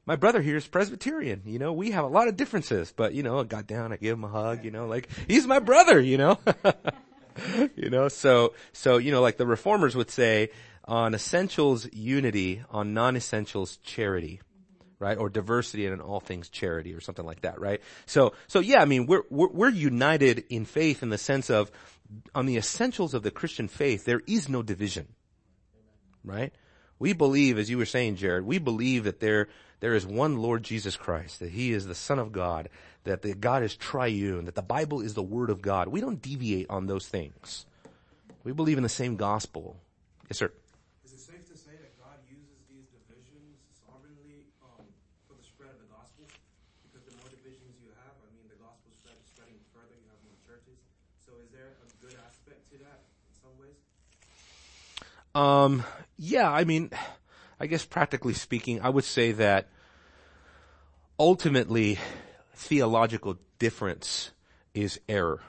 [0.06, 1.44] my brother here is Presbyterian.
[1.46, 3.98] You know, we have a lot of differences, but you know, I got down, I
[3.98, 6.40] gave him a hug, you know, like he's my brother, you know.
[7.76, 10.50] you know, so so you know, like the reformers would say
[10.86, 14.42] on essentials unity, on non-essentials charity.
[15.00, 15.18] Right?
[15.18, 17.82] Or diversity and in all things charity or something like that, right?
[18.06, 21.72] So, so yeah, I mean, we're, we're, we're united in faith in the sense of
[22.36, 25.08] on the essentials of the Christian faith, there is no division
[26.24, 26.54] right?
[27.02, 30.62] We believe, as you were saying, Jared, we believe that there, there is one Lord
[30.62, 32.70] Jesus Christ, that He is the Son of God,
[33.06, 35.88] that the God is triune, that the Bible is the Word of God.
[35.88, 37.66] We don't deviate on those things.
[38.44, 39.82] We believe in the same gospel.
[40.30, 40.54] Yes, sir.
[41.02, 44.86] Is it safe to say that God uses these divisions sovereignly um,
[45.26, 46.30] for the spread of the gospel?
[46.86, 49.98] Because the more divisions you have, I mean, the gospel spread is spreading further.
[49.98, 50.78] You have more churches.
[51.26, 53.82] So, is there a good aspect to that in some ways?
[55.34, 55.82] Um,
[56.24, 56.92] yeah, I mean,
[57.60, 59.70] I guess practically speaking, I would say that
[61.20, 61.98] ultimately
[62.54, 64.30] theological difference
[64.76, 65.42] is error,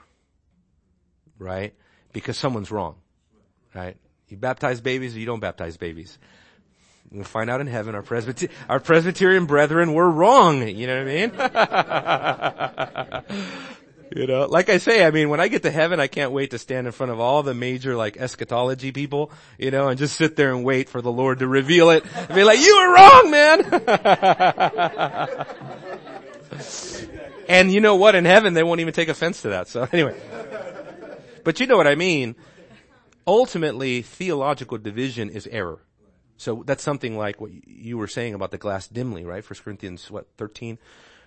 [1.37, 1.75] right?
[2.11, 2.95] Because someone's wrong,
[3.75, 3.97] right?
[4.29, 6.17] You baptize babies or you don't baptize babies.
[7.11, 10.67] We'll find out in heaven our Presbyter- our Presbyterian brethren were wrong.
[10.67, 11.13] You know what I
[13.61, 13.77] mean?
[14.15, 16.51] You know, like I say, I mean, when I get to heaven, I can't wait
[16.51, 20.15] to stand in front of all the major like eschatology people, you know, and just
[20.15, 22.93] sit there and wait for the Lord to reveal it and be like, you were
[22.93, 23.63] wrong, man.
[27.47, 28.13] and you know what?
[28.13, 29.67] In heaven, they won't even take offense to that.
[29.67, 30.15] So anyway,
[31.43, 32.35] but you know what I mean.
[33.25, 35.79] Ultimately, theological division is error.
[36.37, 39.43] So that's something like what you were saying about the glass dimly, right?
[39.43, 40.77] First Corinthians, what, 13?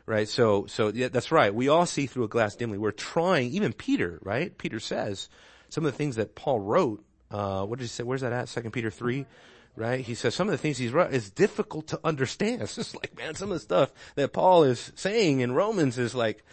[0.06, 0.28] Right?
[0.28, 1.52] So, so yeah, that's right.
[1.52, 2.78] We all see through a glass dimly.
[2.78, 4.56] We're trying, even Peter, right?
[4.56, 5.28] Peter says
[5.68, 8.04] some of the things that Paul wrote, uh, what did he say?
[8.04, 8.48] Where's that at?
[8.48, 9.26] Second Peter 3?
[9.74, 10.00] Right?
[10.00, 12.62] He says some of the things he's wrote is difficult to understand.
[12.62, 16.14] It's just like, man, some of the stuff that Paul is saying in Romans is
[16.14, 16.44] like,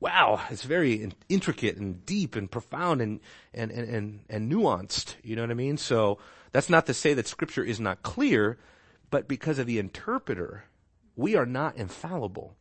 [0.00, 3.20] wow, it's very in- intricate and deep and profound and,
[3.54, 5.14] and, and, and, and nuanced.
[5.22, 5.78] You know what I mean?
[5.78, 6.18] So
[6.52, 8.58] that's not to say that scripture is not clear,
[9.10, 10.64] but because of the interpreter,
[11.14, 12.56] we are not infallible.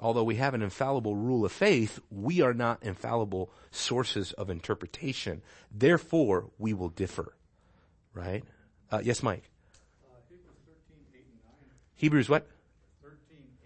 [0.00, 5.42] Although we have an infallible rule of faith, we are not infallible sources of interpretation.
[5.72, 7.34] Therefore, we will differ.
[8.14, 8.44] Right?
[8.90, 9.50] Uh, yes, Mike.
[10.04, 11.52] Uh, Hebrews 13, 8 and 9.
[11.96, 12.46] Hebrews what?
[13.02, 13.18] 13,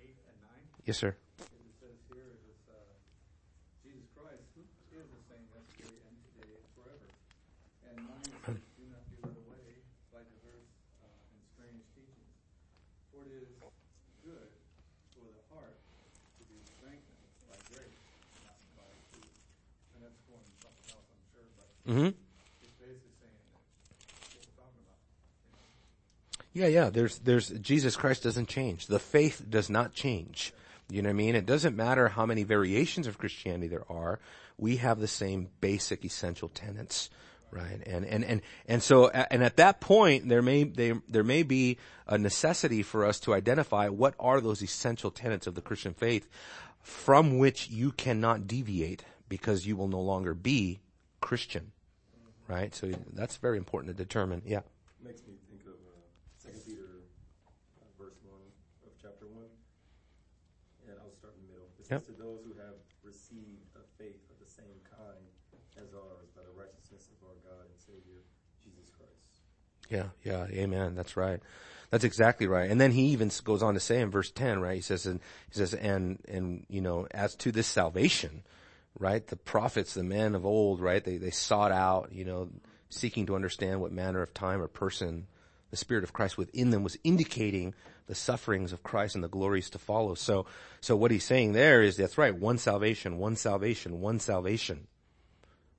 [0.02, 0.50] 8 and 9.
[0.84, 1.14] Yes, sir.
[1.38, 1.46] It
[1.80, 2.74] says here is uh,
[3.84, 7.08] Jesus Christ is the same yesterday and today and forever.
[7.86, 9.68] And nine says, do not be led away
[10.12, 10.68] by diverse
[11.00, 12.34] uh, and strange teachings.
[13.14, 13.52] For it is
[14.26, 14.50] good
[15.16, 18.00] for the heart to be strengthened by grace,
[18.42, 19.32] not by food.
[19.96, 21.71] And that's going something else, I'm sure, but Mm-hmm.
[21.71, 21.71] it's basically saying that what we're talking about.
[21.71, 22.12] You know?
[26.54, 26.90] Yeah, yeah.
[26.90, 28.86] There's, there's, Jesus Christ doesn't change.
[28.86, 30.52] The faith does not change.
[30.90, 31.34] You know what I mean?
[31.34, 34.20] It doesn't matter how many variations of Christianity there are.
[34.58, 37.08] We have the same basic essential tenets,
[37.50, 37.80] right?
[37.86, 41.78] And, and, and, and so, and at that point, there may, there, there may be
[42.06, 46.28] a necessity for us to identify what are those essential tenets of the Christian faith
[46.82, 50.80] from which you cannot deviate because you will no longer be
[51.22, 51.72] Christian,
[52.48, 52.74] right?
[52.74, 54.42] So that's very important to determine.
[54.44, 54.60] Yeah.
[55.02, 55.96] Makes me think of uh,
[56.36, 57.06] Second Peter
[57.80, 58.42] uh, verse one
[58.84, 59.48] of chapter one,
[60.86, 61.70] and I'll start in the middle.
[61.78, 62.06] It says Yep.
[62.10, 65.24] to those who have received a faith of the same kind
[65.80, 68.20] as ours by the righteousness of our God and Savior
[68.62, 69.40] Jesus Christ.
[69.88, 70.94] Yeah, yeah, amen.
[70.94, 71.40] That's right.
[71.90, 72.70] That's exactly right.
[72.70, 74.76] And then he even goes on to say in verse 10, right?
[74.76, 78.42] He says, and he says, and, and, you know, as to this salvation,
[78.98, 79.26] right?
[79.26, 81.02] The prophets, the men of old, right?
[81.02, 82.50] They, they sought out, you know,
[82.88, 85.26] seeking to understand what manner of time or person
[85.70, 87.74] the Spirit of Christ within them was indicating
[88.06, 90.14] the sufferings of Christ and the glories to follow.
[90.14, 90.44] So,
[90.82, 92.36] so what he's saying there is that's right.
[92.36, 94.86] One salvation, one salvation, one salvation.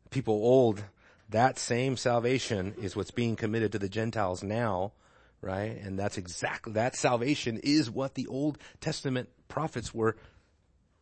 [0.09, 0.83] People old,
[1.29, 4.93] that same salvation is what's being committed to the Gentiles now,
[5.41, 5.77] right?
[5.77, 10.17] And that's exactly, that salvation is what the Old Testament prophets were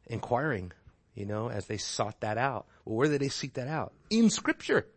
[0.08, 0.74] inquiring,
[1.16, 2.66] you know, as they sought that out.
[2.86, 3.94] Well, where did they seek that out?
[4.10, 4.88] In scripture.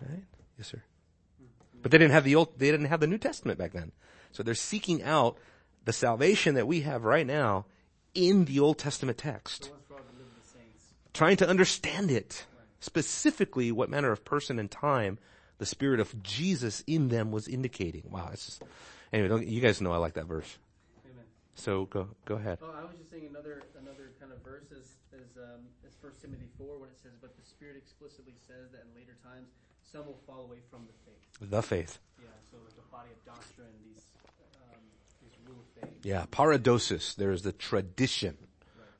[0.00, 0.24] Right?
[0.56, 0.82] Yes, sir.
[1.80, 3.92] But they didn't have the old, they didn't have the New Testament back then.
[4.32, 5.38] So they're seeking out
[5.84, 7.66] the salvation that we have right now
[8.14, 9.64] in the Old Testament text.
[9.64, 10.84] The ones for all the living saints.
[11.14, 12.44] Trying to understand it.
[12.80, 15.18] Specifically what manner of person and time
[15.58, 18.04] the Spirit of Jesus in them was indicating.
[18.10, 18.62] Wow, it's just,
[19.12, 20.58] anyway, don't, you guys know I like that verse.
[21.54, 22.58] So go, go ahead.
[22.62, 26.20] Oh, I was just saying another another kind of verse is is, um, is First
[26.22, 29.48] Timothy four when it says, "But the Spirit explicitly says that in later times
[29.82, 31.98] some will fall away from the faith." The faith.
[32.20, 34.04] Yeah, so like the body of doctrine, these
[34.72, 34.80] um,
[35.22, 36.04] these rule of faith.
[36.04, 37.14] Yeah, paradosis.
[37.14, 38.36] There is the tradition,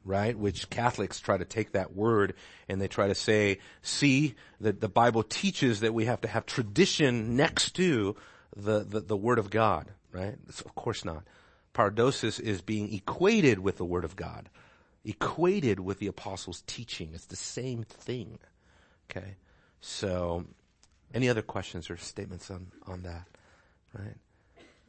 [0.05, 0.37] right?
[0.39, 2.35] Which Catholics try to take that word
[2.69, 6.47] and they try to say, see, that the Bible teaches that we have to have
[6.47, 8.17] tradition next to
[8.57, 10.35] the, the, the Word of God, right?
[10.49, 11.25] It's- of course not.
[11.73, 14.49] Paradosis is being equated with the Word of God,
[15.05, 17.11] equated with the Apostles' teaching.
[17.15, 18.39] It's the same thing.
[19.11, 19.37] Okay?
[19.81, 20.45] So,
[21.15, 23.27] any other questions or statements on, on that?
[23.97, 24.17] Right?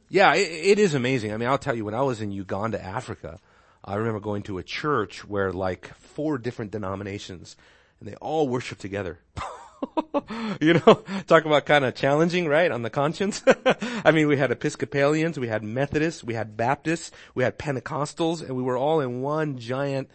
[0.08, 1.32] Yeah, it, it is amazing.
[1.32, 3.38] I mean, I'll tell you, when I was in Uganda, Africa,
[3.84, 7.56] I remember going to a church where like four different denominations
[7.98, 9.20] and they all worship together.
[10.60, 13.42] you know, talk about kind of challenging, right, on the conscience.
[14.04, 18.56] I mean, we had Episcopalians, we had Methodists, we had Baptists, we had Pentecostals, and
[18.56, 20.10] we were all in one giant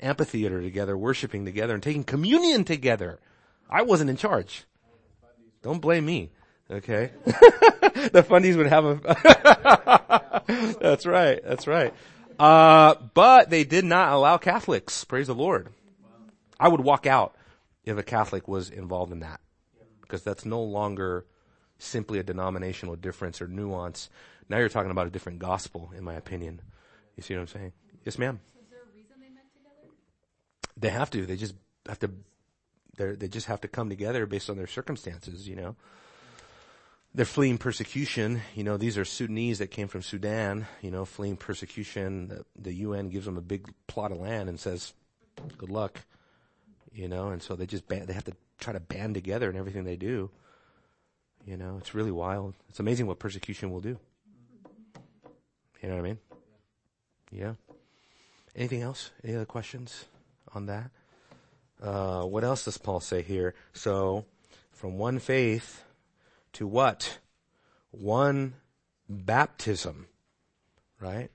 [0.00, 3.18] amphitheater together, worshiping together and taking communion together.
[3.68, 4.64] I wasn't in charge.
[5.62, 6.30] Don't blame me.
[6.70, 7.10] Okay.
[7.24, 10.42] the fundies would have a,
[10.80, 11.40] that's right.
[11.44, 11.94] That's right.
[12.38, 15.04] Uh, but they did not allow Catholics.
[15.04, 15.68] Praise the Lord.
[16.58, 17.34] I would walk out
[17.84, 19.40] if a Catholic was involved in that
[20.00, 21.26] because that's no longer
[21.78, 24.10] simply a denominational difference or nuance.
[24.48, 26.60] Now you're talking about a different gospel, in my opinion.
[27.16, 27.72] You see what I'm saying?
[28.04, 28.40] Yes, ma'am.
[28.60, 29.92] Is there a reason they met together?
[30.76, 31.26] They have to.
[31.26, 31.54] They just
[31.88, 32.10] have to.
[32.96, 35.48] They they just have to come together based on their circumstances.
[35.48, 35.76] You know,
[37.14, 38.42] they're fleeing persecution.
[38.54, 40.66] You know, these are Sudanese that came from Sudan.
[40.82, 42.28] You know, fleeing persecution.
[42.28, 44.92] The, the UN gives them a big plot of land and says,
[45.56, 46.00] "Good luck."
[46.94, 49.84] You know, and so they just they have to try to band together in everything
[49.84, 50.30] they do.
[51.44, 52.54] You know, it's really wild.
[52.68, 53.98] It's amazing what persecution will do.
[55.82, 56.18] You know what I mean?
[57.30, 57.54] Yeah.
[58.56, 59.10] Anything else?
[59.24, 60.04] Any other questions
[60.54, 60.90] on that?
[61.82, 63.54] Uh, what else does Paul say here?
[63.72, 64.24] So,
[64.70, 65.82] from one faith
[66.54, 67.18] to what?
[67.90, 68.54] One
[69.08, 70.06] baptism,
[71.00, 71.30] right?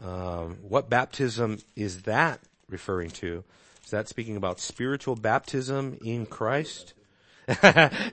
[0.00, 3.44] Um, what baptism is that referring to?
[3.92, 6.94] That speaking about spiritual baptism in Christ?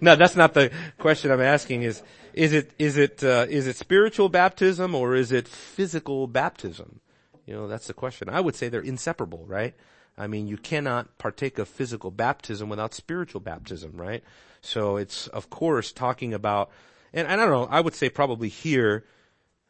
[0.01, 1.83] no, that's not the question I'm asking.
[1.83, 6.99] Is is it is it uh, is it spiritual baptism or is it physical baptism?
[7.45, 8.29] You know, that's the question.
[8.29, 9.73] I would say they're inseparable, right?
[10.19, 14.23] I mean, you cannot partake of physical baptism without spiritual baptism, right?
[14.61, 16.69] So it's, of course, talking about,
[17.13, 19.05] and I don't know, I would say probably here,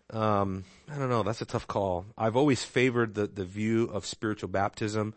[0.10, 2.06] um, I don't know, that's a tough call.
[2.18, 5.14] I've always favored the, the view of spiritual baptism,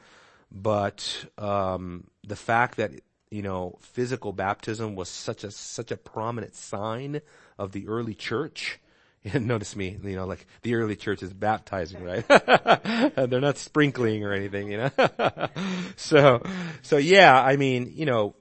[0.52, 2.92] but, um, the fact that,
[3.30, 7.20] you know, physical baptism was such a, such a prominent sign
[7.58, 8.78] of the early church,
[9.34, 12.26] notice me, you know, like the early church is baptizing, right?
[13.16, 14.90] They're not sprinkling or anything, you know?
[15.96, 16.42] so,
[16.82, 18.34] so yeah, I mean, you know,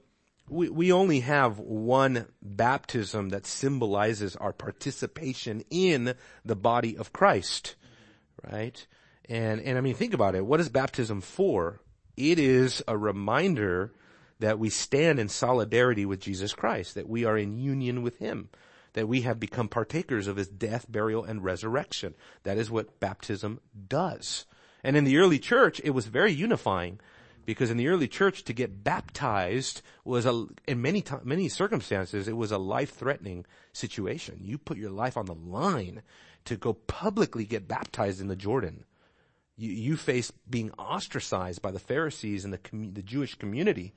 [0.48, 7.76] we, we only have one baptism that symbolizes our participation in the body of Christ,
[8.50, 8.86] right?
[9.28, 10.44] And, and I mean, think about it.
[10.44, 11.80] What is baptism for?
[12.16, 13.92] It is a reminder
[14.38, 18.48] that we stand in solidarity with Jesus Christ, that we are in union with Him
[18.94, 22.14] that we have become partakers of his death, burial, and resurrection.
[22.42, 24.46] That is what baptism does.
[24.84, 27.00] And in the early church, it was very unifying
[27.44, 32.28] because in the early church to get baptized was a, in many to- many circumstances,
[32.28, 34.38] it was a life-threatening situation.
[34.42, 36.02] You put your life on the line
[36.44, 38.84] to go publicly get baptized in the Jordan.
[39.62, 43.94] You, you face being ostracized by the Pharisees and the, the Jewish community.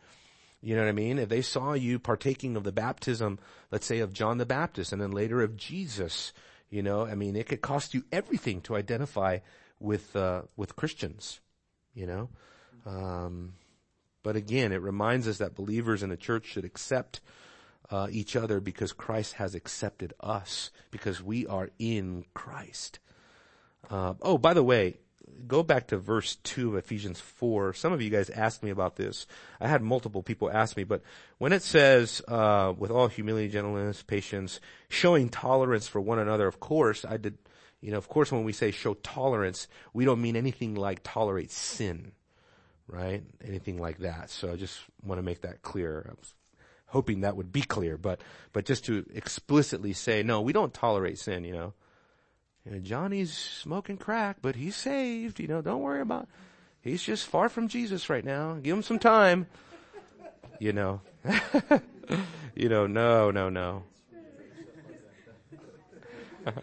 [0.61, 1.17] You know what I mean?
[1.17, 3.39] If they saw you partaking of the baptism,
[3.71, 6.33] let's say of John the Baptist and then later of Jesus,
[6.69, 9.39] you know, I mean, it could cost you everything to identify
[9.79, 11.39] with, uh, with Christians,
[11.95, 12.29] you know?
[12.85, 13.53] Um,
[14.23, 17.21] but again, it reminds us that believers in the church should accept,
[17.89, 22.99] uh, each other because Christ has accepted us because we are in Christ.
[23.89, 24.97] Uh, oh, by the way,
[25.47, 27.73] go back to verse 2 of Ephesians 4.
[27.73, 29.25] Some of you guys asked me about this.
[29.59, 31.01] I had multiple people ask me, but
[31.37, 34.59] when it says, uh, with all humility, gentleness, patience,
[34.89, 37.37] showing tolerance for one another, of course, I did,
[37.81, 41.51] you know, of course when we say show tolerance, we don't mean anything like tolerate
[41.51, 42.11] sin,
[42.87, 43.23] right?
[43.45, 44.29] Anything like that.
[44.29, 46.05] So I just want to make that clear.
[46.09, 46.33] I was
[46.87, 48.21] hoping that would be clear, but,
[48.53, 51.73] but just to explicitly say, no, we don't tolerate sin, you know.
[52.65, 55.39] You know, Johnny's smoking crack, but he's saved.
[55.39, 56.27] You know, don't worry about.
[56.81, 58.57] He's just far from Jesus right now.
[58.61, 59.45] Give him some time.
[60.59, 61.01] You know.
[62.55, 63.83] you know, no, no, no.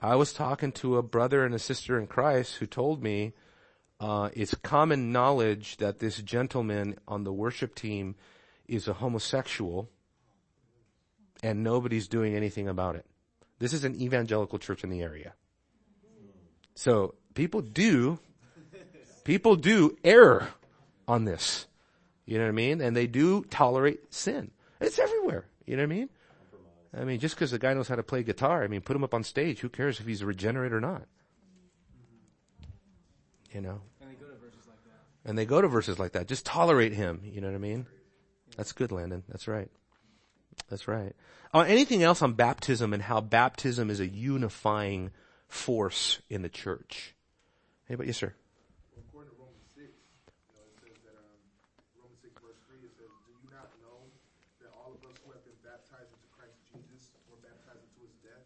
[0.00, 3.32] I was talking to a brother and a sister in Christ who told me
[4.00, 8.14] uh, it's common knowledge that this gentleman on the worship team
[8.68, 9.88] is a homosexual
[11.42, 13.06] and nobody's doing anything about it.
[13.58, 15.34] This is an evangelical church in the area.
[16.74, 18.20] So people do,
[19.24, 20.48] people do err
[21.08, 21.66] on this.
[22.24, 22.80] You know what I mean?
[22.80, 24.50] And they do tolerate sin.
[24.80, 25.46] It's everywhere.
[25.66, 26.08] You know what I mean?
[26.96, 29.04] I mean, just because the guy knows how to play guitar, I mean, put him
[29.04, 29.60] up on stage.
[29.60, 31.02] Who cares if he's a regenerate or not?
[33.52, 33.80] You know?
[34.00, 35.28] And they go to verses like that.
[35.28, 36.28] And they go to verses like that.
[36.28, 37.20] Just tolerate him.
[37.24, 37.86] You know what I mean?
[38.58, 39.22] That's good, Landon.
[39.30, 39.70] That's right.
[40.66, 41.14] That's right.
[41.54, 45.14] Uh, anything else on baptism and how baptism is a unifying
[45.46, 47.14] force in the church?
[47.86, 48.10] Anybody?
[48.10, 48.34] Yes, sir.
[48.98, 51.22] According to Romans 6, you know, it says that,
[52.02, 54.10] Romans 6 verse 3, says, Do you not know
[54.58, 58.18] that all of us who have been baptized into Christ Jesus were baptized into his
[58.26, 58.42] death?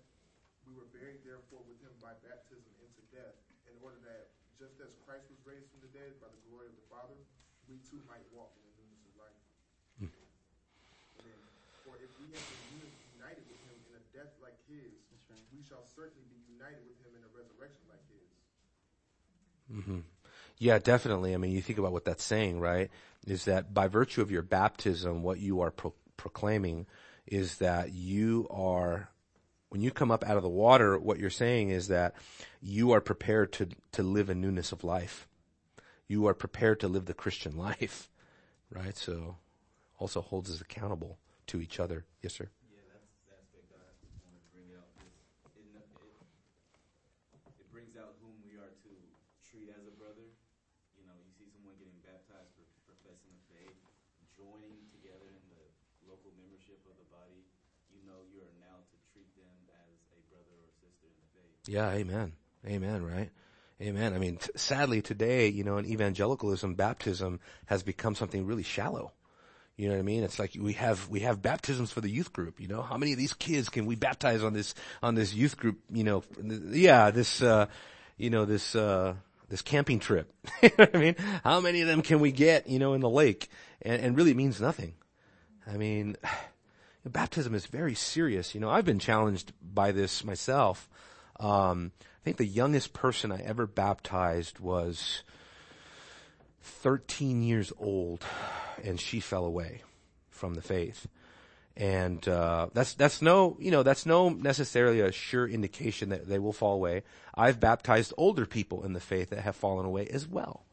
[0.68, 3.32] We were buried therefore with him by baptism into death,
[3.64, 4.28] in order that
[4.60, 7.16] just as Christ was raised from the dead by the glory of the Father,
[7.64, 9.40] we too might walk in the newness of life.
[10.02, 10.10] And
[11.26, 11.40] then,
[11.82, 12.86] For if we have been
[13.18, 15.42] united with him in a death like his, That's right.
[15.50, 18.30] we shall certainly be united with him in a resurrection like his.
[19.82, 20.00] Mm-hmm.
[20.58, 21.34] Yeah, definitely.
[21.34, 22.90] I mean, you think about what that's saying, right?
[23.26, 26.86] Is that by virtue of your baptism, what you are pro- proclaiming
[27.26, 29.08] is that you are,
[29.70, 32.14] when you come up out of the water, what you're saying is that
[32.60, 35.26] you are prepared to, to live a newness of life.
[36.06, 38.08] You are prepared to live the Christian life,
[38.70, 38.96] right?
[38.96, 39.36] So
[39.98, 41.18] also holds us accountable
[41.48, 42.04] to each other.
[42.22, 42.48] Yes, sir.
[42.70, 43.82] Yeah, that's the aspect I
[44.24, 44.88] want to bring out.
[45.02, 45.12] It,
[45.58, 45.74] it,
[47.58, 48.92] it brings out whom we are to
[49.46, 50.28] treat as a brother.
[50.96, 53.76] You know, you see someone getting baptized for professing the faith,
[54.38, 55.62] joining together in the
[56.08, 57.42] local membership of the body.
[57.90, 61.28] You know, you are now to treat them as a brother or sister in the
[61.34, 61.52] faith.
[61.68, 62.32] Yeah, amen.
[62.66, 63.30] Amen, right?
[63.80, 64.14] Amen.
[64.14, 69.12] I mean, t- sadly today, you know, in evangelicalism, baptism has become something really shallow.
[69.76, 70.22] You know what I mean?
[70.22, 72.82] It's like we have, we have baptisms for the youth group, you know?
[72.82, 76.04] How many of these kids can we baptize on this, on this youth group, you
[76.04, 76.22] know?
[76.42, 77.66] Yeah, this, uh,
[78.18, 79.14] you know, this, uh,
[79.48, 80.32] this camping trip.
[80.62, 81.16] you know what I mean?
[81.42, 83.48] How many of them can we get, you know, in the lake?
[83.80, 84.94] And, and really it means nothing.
[85.66, 86.16] I mean,
[87.06, 88.54] baptism is very serious.
[88.54, 90.88] You know, I've been challenged by this myself.
[91.40, 95.22] Um, I think the youngest person I ever baptized was
[96.62, 98.24] 13 years old,
[98.82, 99.82] and she fell away
[100.30, 101.06] from the faith.
[101.76, 106.38] And uh, that's that's no you know that's no necessarily a sure indication that they
[106.38, 107.02] will fall away.
[107.34, 110.66] I've baptized older people in the faith that have fallen away as well.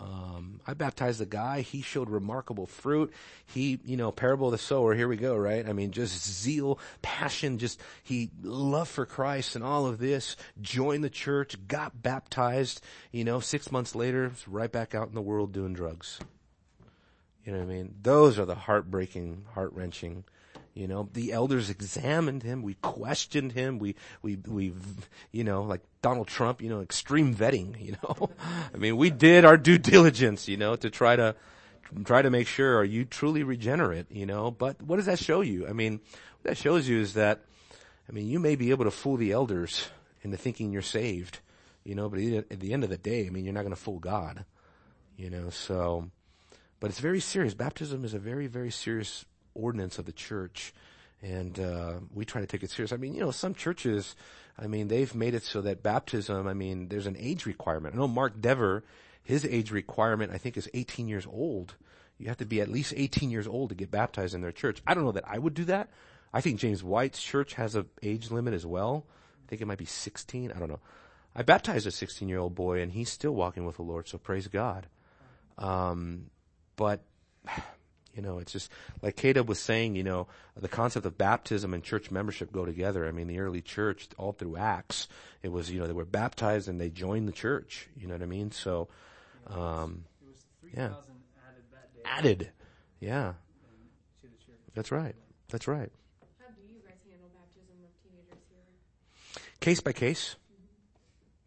[0.00, 1.60] Um, I baptized a guy.
[1.60, 3.12] He showed remarkable fruit.
[3.44, 4.94] He, you know, parable of the sower.
[4.94, 5.68] Here we go, right?
[5.68, 10.36] I mean, just zeal, passion, just he love for Christ and all of this.
[10.60, 12.82] Joined the church, got baptized.
[13.12, 16.18] You know, six months later, right back out in the world doing drugs.
[17.44, 17.94] You know what I mean?
[18.02, 20.24] Those are the heartbreaking, heart wrenching.
[20.74, 22.62] You know, the elders examined him.
[22.62, 23.78] We questioned him.
[23.78, 24.72] We, we, we,
[25.32, 28.30] you know, like Donald Trump, you know, extreme vetting, you know.
[28.74, 31.34] I mean, we did our due diligence, you know, to try to,
[32.04, 34.50] try to make sure, are you truly regenerate, you know?
[34.50, 35.66] But what does that show you?
[35.66, 37.40] I mean, what that shows you is that,
[38.08, 39.88] I mean, you may be able to fool the elders
[40.22, 41.40] into thinking you're saved,
[41.84, 43.80] you know, but at the end of the day, I mean, you're not going to
[43.80, 44.44] fool God,
[45.16, 46.10] you know, so,
[46.80, 47.54] but it's very serious.
[47.54, 49.24] Baptism is a very, very serious
[49.54, 50.72] ordinance of the church.
[51.22, 52.92] And, uh, we try to take it serious.
[52.92, 54.16] I mean, you know, some churches,
[54.58, 57.94] I mean, they've made it so that baptism, I mean, there's an age requirement.
[57.94, 58.84] I know Mark Dever,
[59.22, 61.74] his age requirement, I think is 18 years old.
[62.16, 64.82] You have to be at least 18 years old to get baptized in their church.
[64.86, 65.90] I don't know that I would do that.
[66.32, 69.04] I think James White's church has an age limit as well.
[69.46, 70.52] I think it might be 16.
[70.52, 70.80] I don't know.
[71.34, 74.18] I baptized a 16 year old boy and he's still walking with the Lord, so
[74.18, 74.86] praise God.
[75.58, 76.26] Um,
[76.80, 77.04] but
[78.12, 78.72] You know, it's just
[79.02, 80.26] like Caleb was saying, you know,
[80.56, 83.06] the concept of baptism and church membership go together.
[83.06, 85.06] I mean, the early church, all through Acts,
[85.44, 87.88] it was, you know, they were baptized and they joined the church.
[87.96, 88.50] You know what I mean?
[88.50, 88.88] So,
[89.46, 90.86] um, It was Yeah.
[90.86, 92.00] added that day.
[92.04, 92.50] added.
[92.98, 93.34] Yeah,
[94.22, 94.58] to the church.
[94.74, 95.14] that's right.
[95.48, 95.92] That's right.
[96.40, 99.42] How do you guys handle baptism of teenagers here?
[99.60, 100.34] Case by case.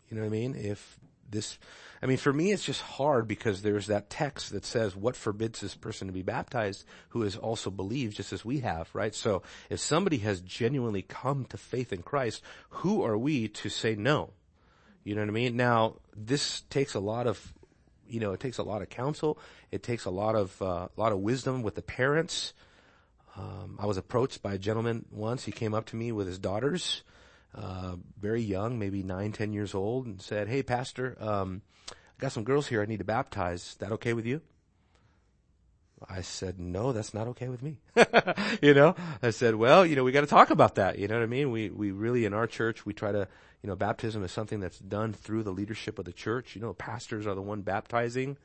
[0.10, 0.56] You know what I mean?
[0.56, 0.98] If
[1.34, 1.60] this,
[2.02, 5.60] I mean, for me, it's just hard because there's that text that says what forbids
[5.60, 9.14] this person to be baptized who has also believed just as we have, right?
[9.14, 13.96] So if somebody has genuinely come to faith in Christ, who are we to say
[13.96, 14.32] no?
[15.04, 15.58] You know what I mean?
[15.58, 17.54] Now, this takes a lot of,
[18.08, 19.38] you know, it takes a lot of counsel.
[19.72, 22.54] It takes a lot of, uh, a lot of wisdom with the parents.
[23.36, 25.44] Um, I was approached by a gentleman once.
[25.44, 27.04] He came up to me with his daughters,
[27.56, 32.32] uh, very young, maybe nine, ten years old, and said, "Hey, pastor, um, I got
[32.32, 32.82] some girls here.
[32.82, 33.62] I need to baptize.
[33.64, 34.42] Is that okay with you?"
[36.10, 37.80] I said, "No, that's not okay with me."
[38.62, 41.00] you know, I said, "Well, you know, we got to talk about that.
[41.00, 41.52] You know what I mean?
[41.52, 43.28] We we really in our church we try to,
[43.62, 46.56] you know, baptism is something that's done through the leadership of the church.
[46.56, 48.38] You know, pastors are the one baptizing.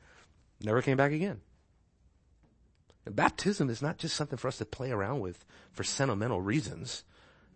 [0.61, 1.41] Never came back again."
[3.05, 7.03] And baptism is not just something for us to play around with for sentimental reasons.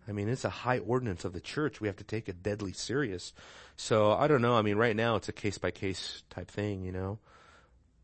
[0.06, 1.80] I mean, it's a high ordinance of the church.
[1.80, 3.32] We have to take it deadly serious.
[3.76, 4.54] So I don't know.
[4.56, 7.18] I mean, right now it's a case by case type thing, you know.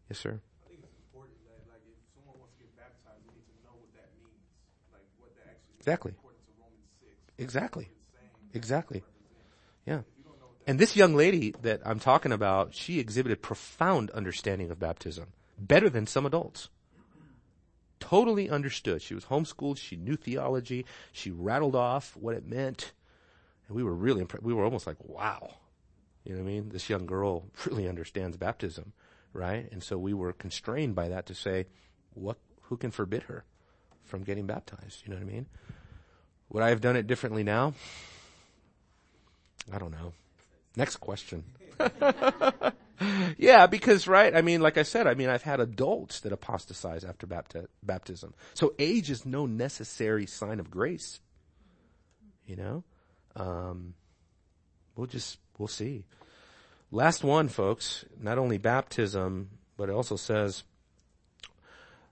[0.08, 0.40] Yes, sir.
[0.64, 3.58] I think it's important that, like, if someone wants to get baptized, they need to
[3.64, 4.42] know what that means,
[4.92, 6.12] like what that Exactly.
[6.16, 7.12] according to Romans six.
[7.38, 7.88] Exactly.
[8.54, 9.04] Exactly.
[9.86, 10.00] Yeah.
[10.00, 12.98] If you don't know what that And this young lady that I'm talking about, she
[12.98, 15.26] exhibited profound understanding of baptism,
[15.58, 16.70] better than some adults.
[18.00, 19.02] Totally understood.
[19.02, 19.78] She was homeschooled.
[19.78, 20.86] She knew theology.
[21.12, 22.92] She rattled off what it meant.
[23.68, 24.42] And we were really impressed.
[24.42, 25.54] We were almost like, wow.
[26.24, 26.68] You know what I mean?
[26.70, 28.92] This young girl really understands baptism,
[29.32, 29.70] right?
[29.70, 31.66] And so we were constrained by that to say,
[32.14, 33.44] what, who can forbid her
[34.04, 35.02] from getting baptized?
[35.04, 35.46] You know what I mean?
[36.50, 37.74] Would I have done it differently now?
[39.72, 40.12] I don't know.
[40.76, 41.44] Next question.
[43.38, 47.04] yeah, because right, I mean, like I said, I mean, I've had adults that apostatize
[47.04, 48.34] after bapti- baptism.
[48.54, 51.20] So age is no necessary sign of grace.
[52.46, 52.84] You know,
[53.36, 53.94] um,
[54.96, 56.04] we'll just we'll see.
[56.90, 58.04] Last one, folks.
[58.20, 60.64] Not only baptism, but it also says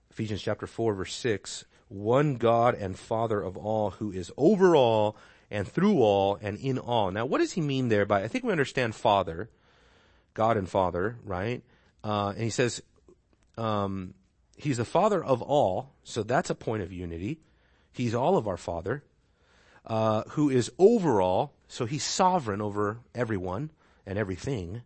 [0.09, 1.65] Ephesians chapter four, verse six.
[1.89, 5.17] One God and Father of all, who is over all
[5.51, 7.11] and through all and in all.
[7.11, 8.23] Now, what does he mean there by?
[8.23, 9.49] I think we understand Father.
[10.33, 11.63] God and Father, right?
[12.03, 12.81] Uh, and he says,
[13.57, 14.13] um,
[14.57, 17.39] He's the Father of all, so that's a point of unity.
[17.93, 19.03] He's all of our Father,
[19.85, 23.71] uh, who is over all, so He's sovereign over everyone
[24.05, 24.81] and everything.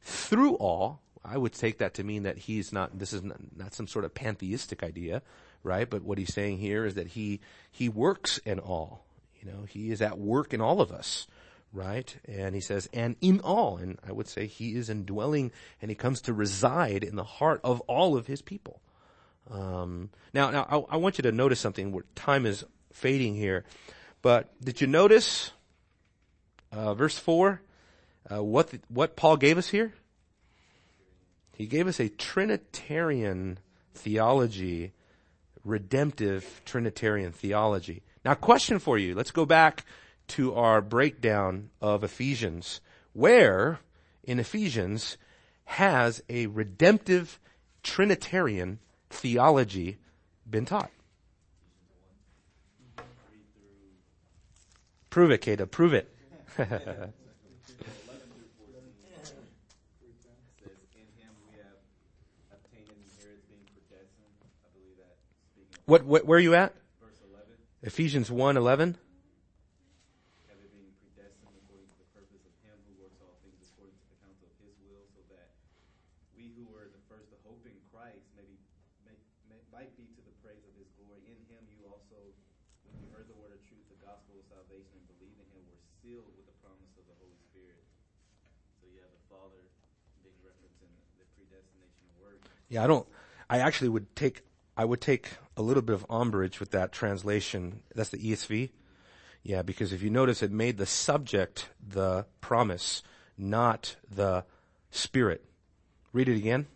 [0.00, 2.98] Through all, I would take that to mean that He's not.
[2.98, 5.20] This is not, not some sort of pantheistic idea,
[5.62, 5.88] right?
[5.88, 9.04] But what He's saying here is that He He works in all.
[9.40, 11.26] You know, He is at work in all of us
[11.72, 12.14] right?
[12.26, 15.94] And he says, and in all, and I would say he is indwelling and he
[15.94, 18.80] comes to reside in the heart of all of his people.
[19.50, 23.64] Um, now, now I, I, want you to notice something where time is fading here,
[24.20, 25.50] but did you notice,
[26.70, 27.60] uh, verse four,
[28.30, 29.92] uh, what, the, what Paul gave us here?
[31.56, 33.58] He gave us a Trinitarian
[33.94, 34.92] theology,
[35.64, 38.02] redemptive Trinitarian theology.
[38.24, 39.14] Now question for you.
[39.14, 39.84] Let's go back
[40.28, 42.80] to our breakdown of Ephesians,
[43.12, 43.80] where
[44.24, 45.16] in Ephesians
[45.64, 47.40] has a redemptive
[47.82, 48.78] Trinitarian
[49.10, 49.98] theology
[50.48, 50.90] been taught?
[55.10, 55.66] Prove it, Kata.
[55.66, 56.08] Prove it.
[65.84, 66.74] what, what, where are you at?
[67.82, 68.96] Ephesians 1, 11?
[70.48, 74.06] having been predestined according to the purpose of Him who works all things according to
[74.06, 75.50] the counsel of His will, so that
[76.36, 78.58] we who were the first to hope in Christ may be,
[79.04, 79.16] may,
[79.48, 81.22] may, might be to the praise of His glory.
[81.28, 82.18] In Him you also,
[82.88, 85.62] when you heard the word of truth, the gospel of salvation, and believed in Him,
[85.68, 87.82] were sealed with the promise of the Holy Spirit.
[88.80, 89.62] So you have the Father
[90.24, 92.42] being referenced in the predestination work.
[92.72, 93.06] Yeah, I don't,
[93.48, 94.42] I actually would take,
[94.76, 97.84] I would take a little bit of umbrage with that translation.
[97.94, 98.70] That's the ESV.
[99.42, 103.02] Yeah, because if you notice, it made the subject the promise,
[103.36, 104.44] not the
[104.90, 105.44] spirit.
[106.12, 106.66] Read it again.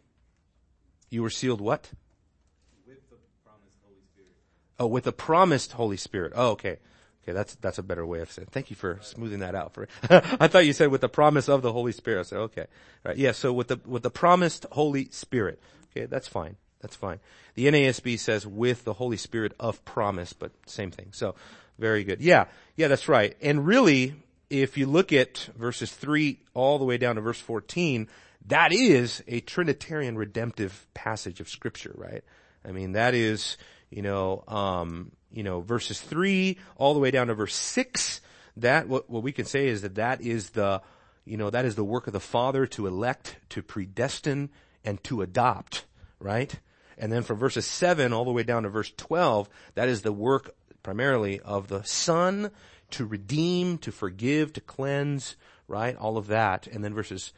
[1.11, 1.91] You were sealed what?
[2.87, 4.33] with the promised Holy Spirit.
[4.79, 6.33] Oh, with the promised Holy Spirit.
[6.35, 6.79] Oh, okay.
[7.23, 8.47] Okay, that's, that's a better way of saying.
[8.49, 8.53] It.
[8.53, 11.63] Thank you for smoothing that out for I thought you said with the promise of
[11.63, 12.21] the Holy Spirit.
[12.21, 12.67] I said, okay.
[13.05, 13.17] Right.
[13.17, 15.61] Yeah, so with the, with the promised Holy Spirit.
[15.91, 16.57] Okay, that's fine.
[16.81, 17.21] That's fine.
[17.55, 21.09] The NASB says with the Holy Spirit of promise, but same thing.
[21.13, 21.35] So,
[21.79, 22.21] very good.
[22.21, 23.37] Yeah, yeah, that's right.
[23.43, 24.15] And really,
[24.51, 28.09] if you look at verses 3 all the way down to verse 14,
[28.49, 32.23] that is a Trinitarian redemptive passage of scripture, right?
[32.65, 33.57] I mean, that is,
[33.91, 38.21] you know, um, you know, verses 3 all the way down to verse 6,
[38.59, 40.81] that, what, what we can say is that that is the,
[41.25, 44.49] you know, that is the work of the Father to elect, to predestine,
[44.85, 45.85] and to adopt,
[46.21, 46.59] right?
[46.97, 50.13] And then from verses 7 all the way down to verse 12, that is the
[50.13, 52.51] work primarily of the Son
[52.93, 55.37] to redeem, to forgive, to cleanse,
[55.69, 55.97] right?
[55.97, 56.67] All of that.
[56.69, 57.33] And then verses,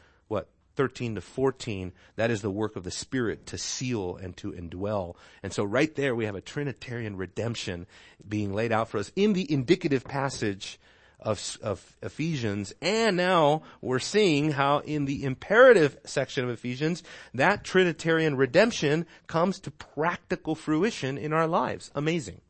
[0.79, 5.17] 13 to 14, that is the work of the Spirit to seal and to indwell.
[5.43, 7.89] And so right there we have a Trinitarian redemption
[8.27, 10.79] being laid out for us in the indicative passage
[11.19, 12.73] of, of Ephesians.
[12.81, 17.03] And now we're seeing how in the imperative section of Ephesians,
[17.35, 21.91] that Trinitarian redemption comes to practical fruition in our lives.
[21.97, 22.41] Amazing.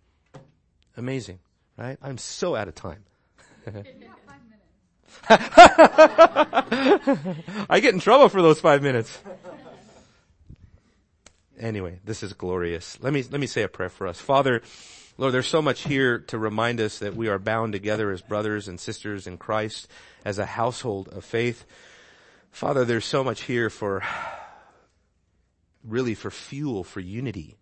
[0.98, 1.38] Amazing.
[1.78, 1.96] Right?
[2.02, 3.04] I'm so out of time.
[7.70, 9.18] I get in trouble for those five minutes.
[11.58, 12.98] Anyway, this is glorious.
[13.02, 14.20] Let me, let me say a prayer for us.
[14.20, 14.62] Father,
[15.16, 18.68] Lord, there's so much here to remind us that we are bound together as brothers
[18.68, 19.88] and sisters in Christ,
[20.24, 21.64] as a household of faith.
[22.52, 24.04] Father, there's so much here for,
[25.82, 27.56] really for fuel, for unity.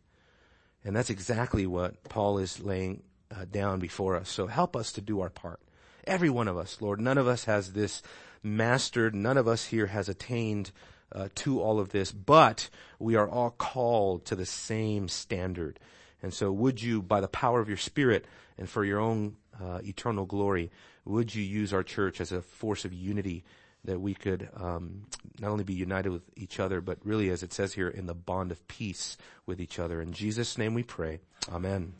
[0.85, 3.03] And that's exactly what Paul is laying
[3.35, 4.29] uh, down before us.
[4.29, 5.61] So help us to do our part.
[6.07, 7.01] Every one of us, Lord.
[7.01, 8.03] None of us has this
[8.43, 9.15] mastered.
[9.15, 10.71] None of us here has attained
[11.13, 15.79] uh, to all of this, but we are all called to the same standard.
[16.23, 18.27] And so would you, by the power of your Spirit
[18.59, 20.71] and for your own uh, eternal glory,
[21.05, 23.45] would you use our church as a force of unity
[23.85, 25.07] that we could um,
[25.41, 28.15] not only be united with each other, but really, as it says here, in the
[28.15, 30.03] bond of peace with each other.
[30.03, 31.21] In Jesus' name we pray.
[31.53, 31.95] Amen.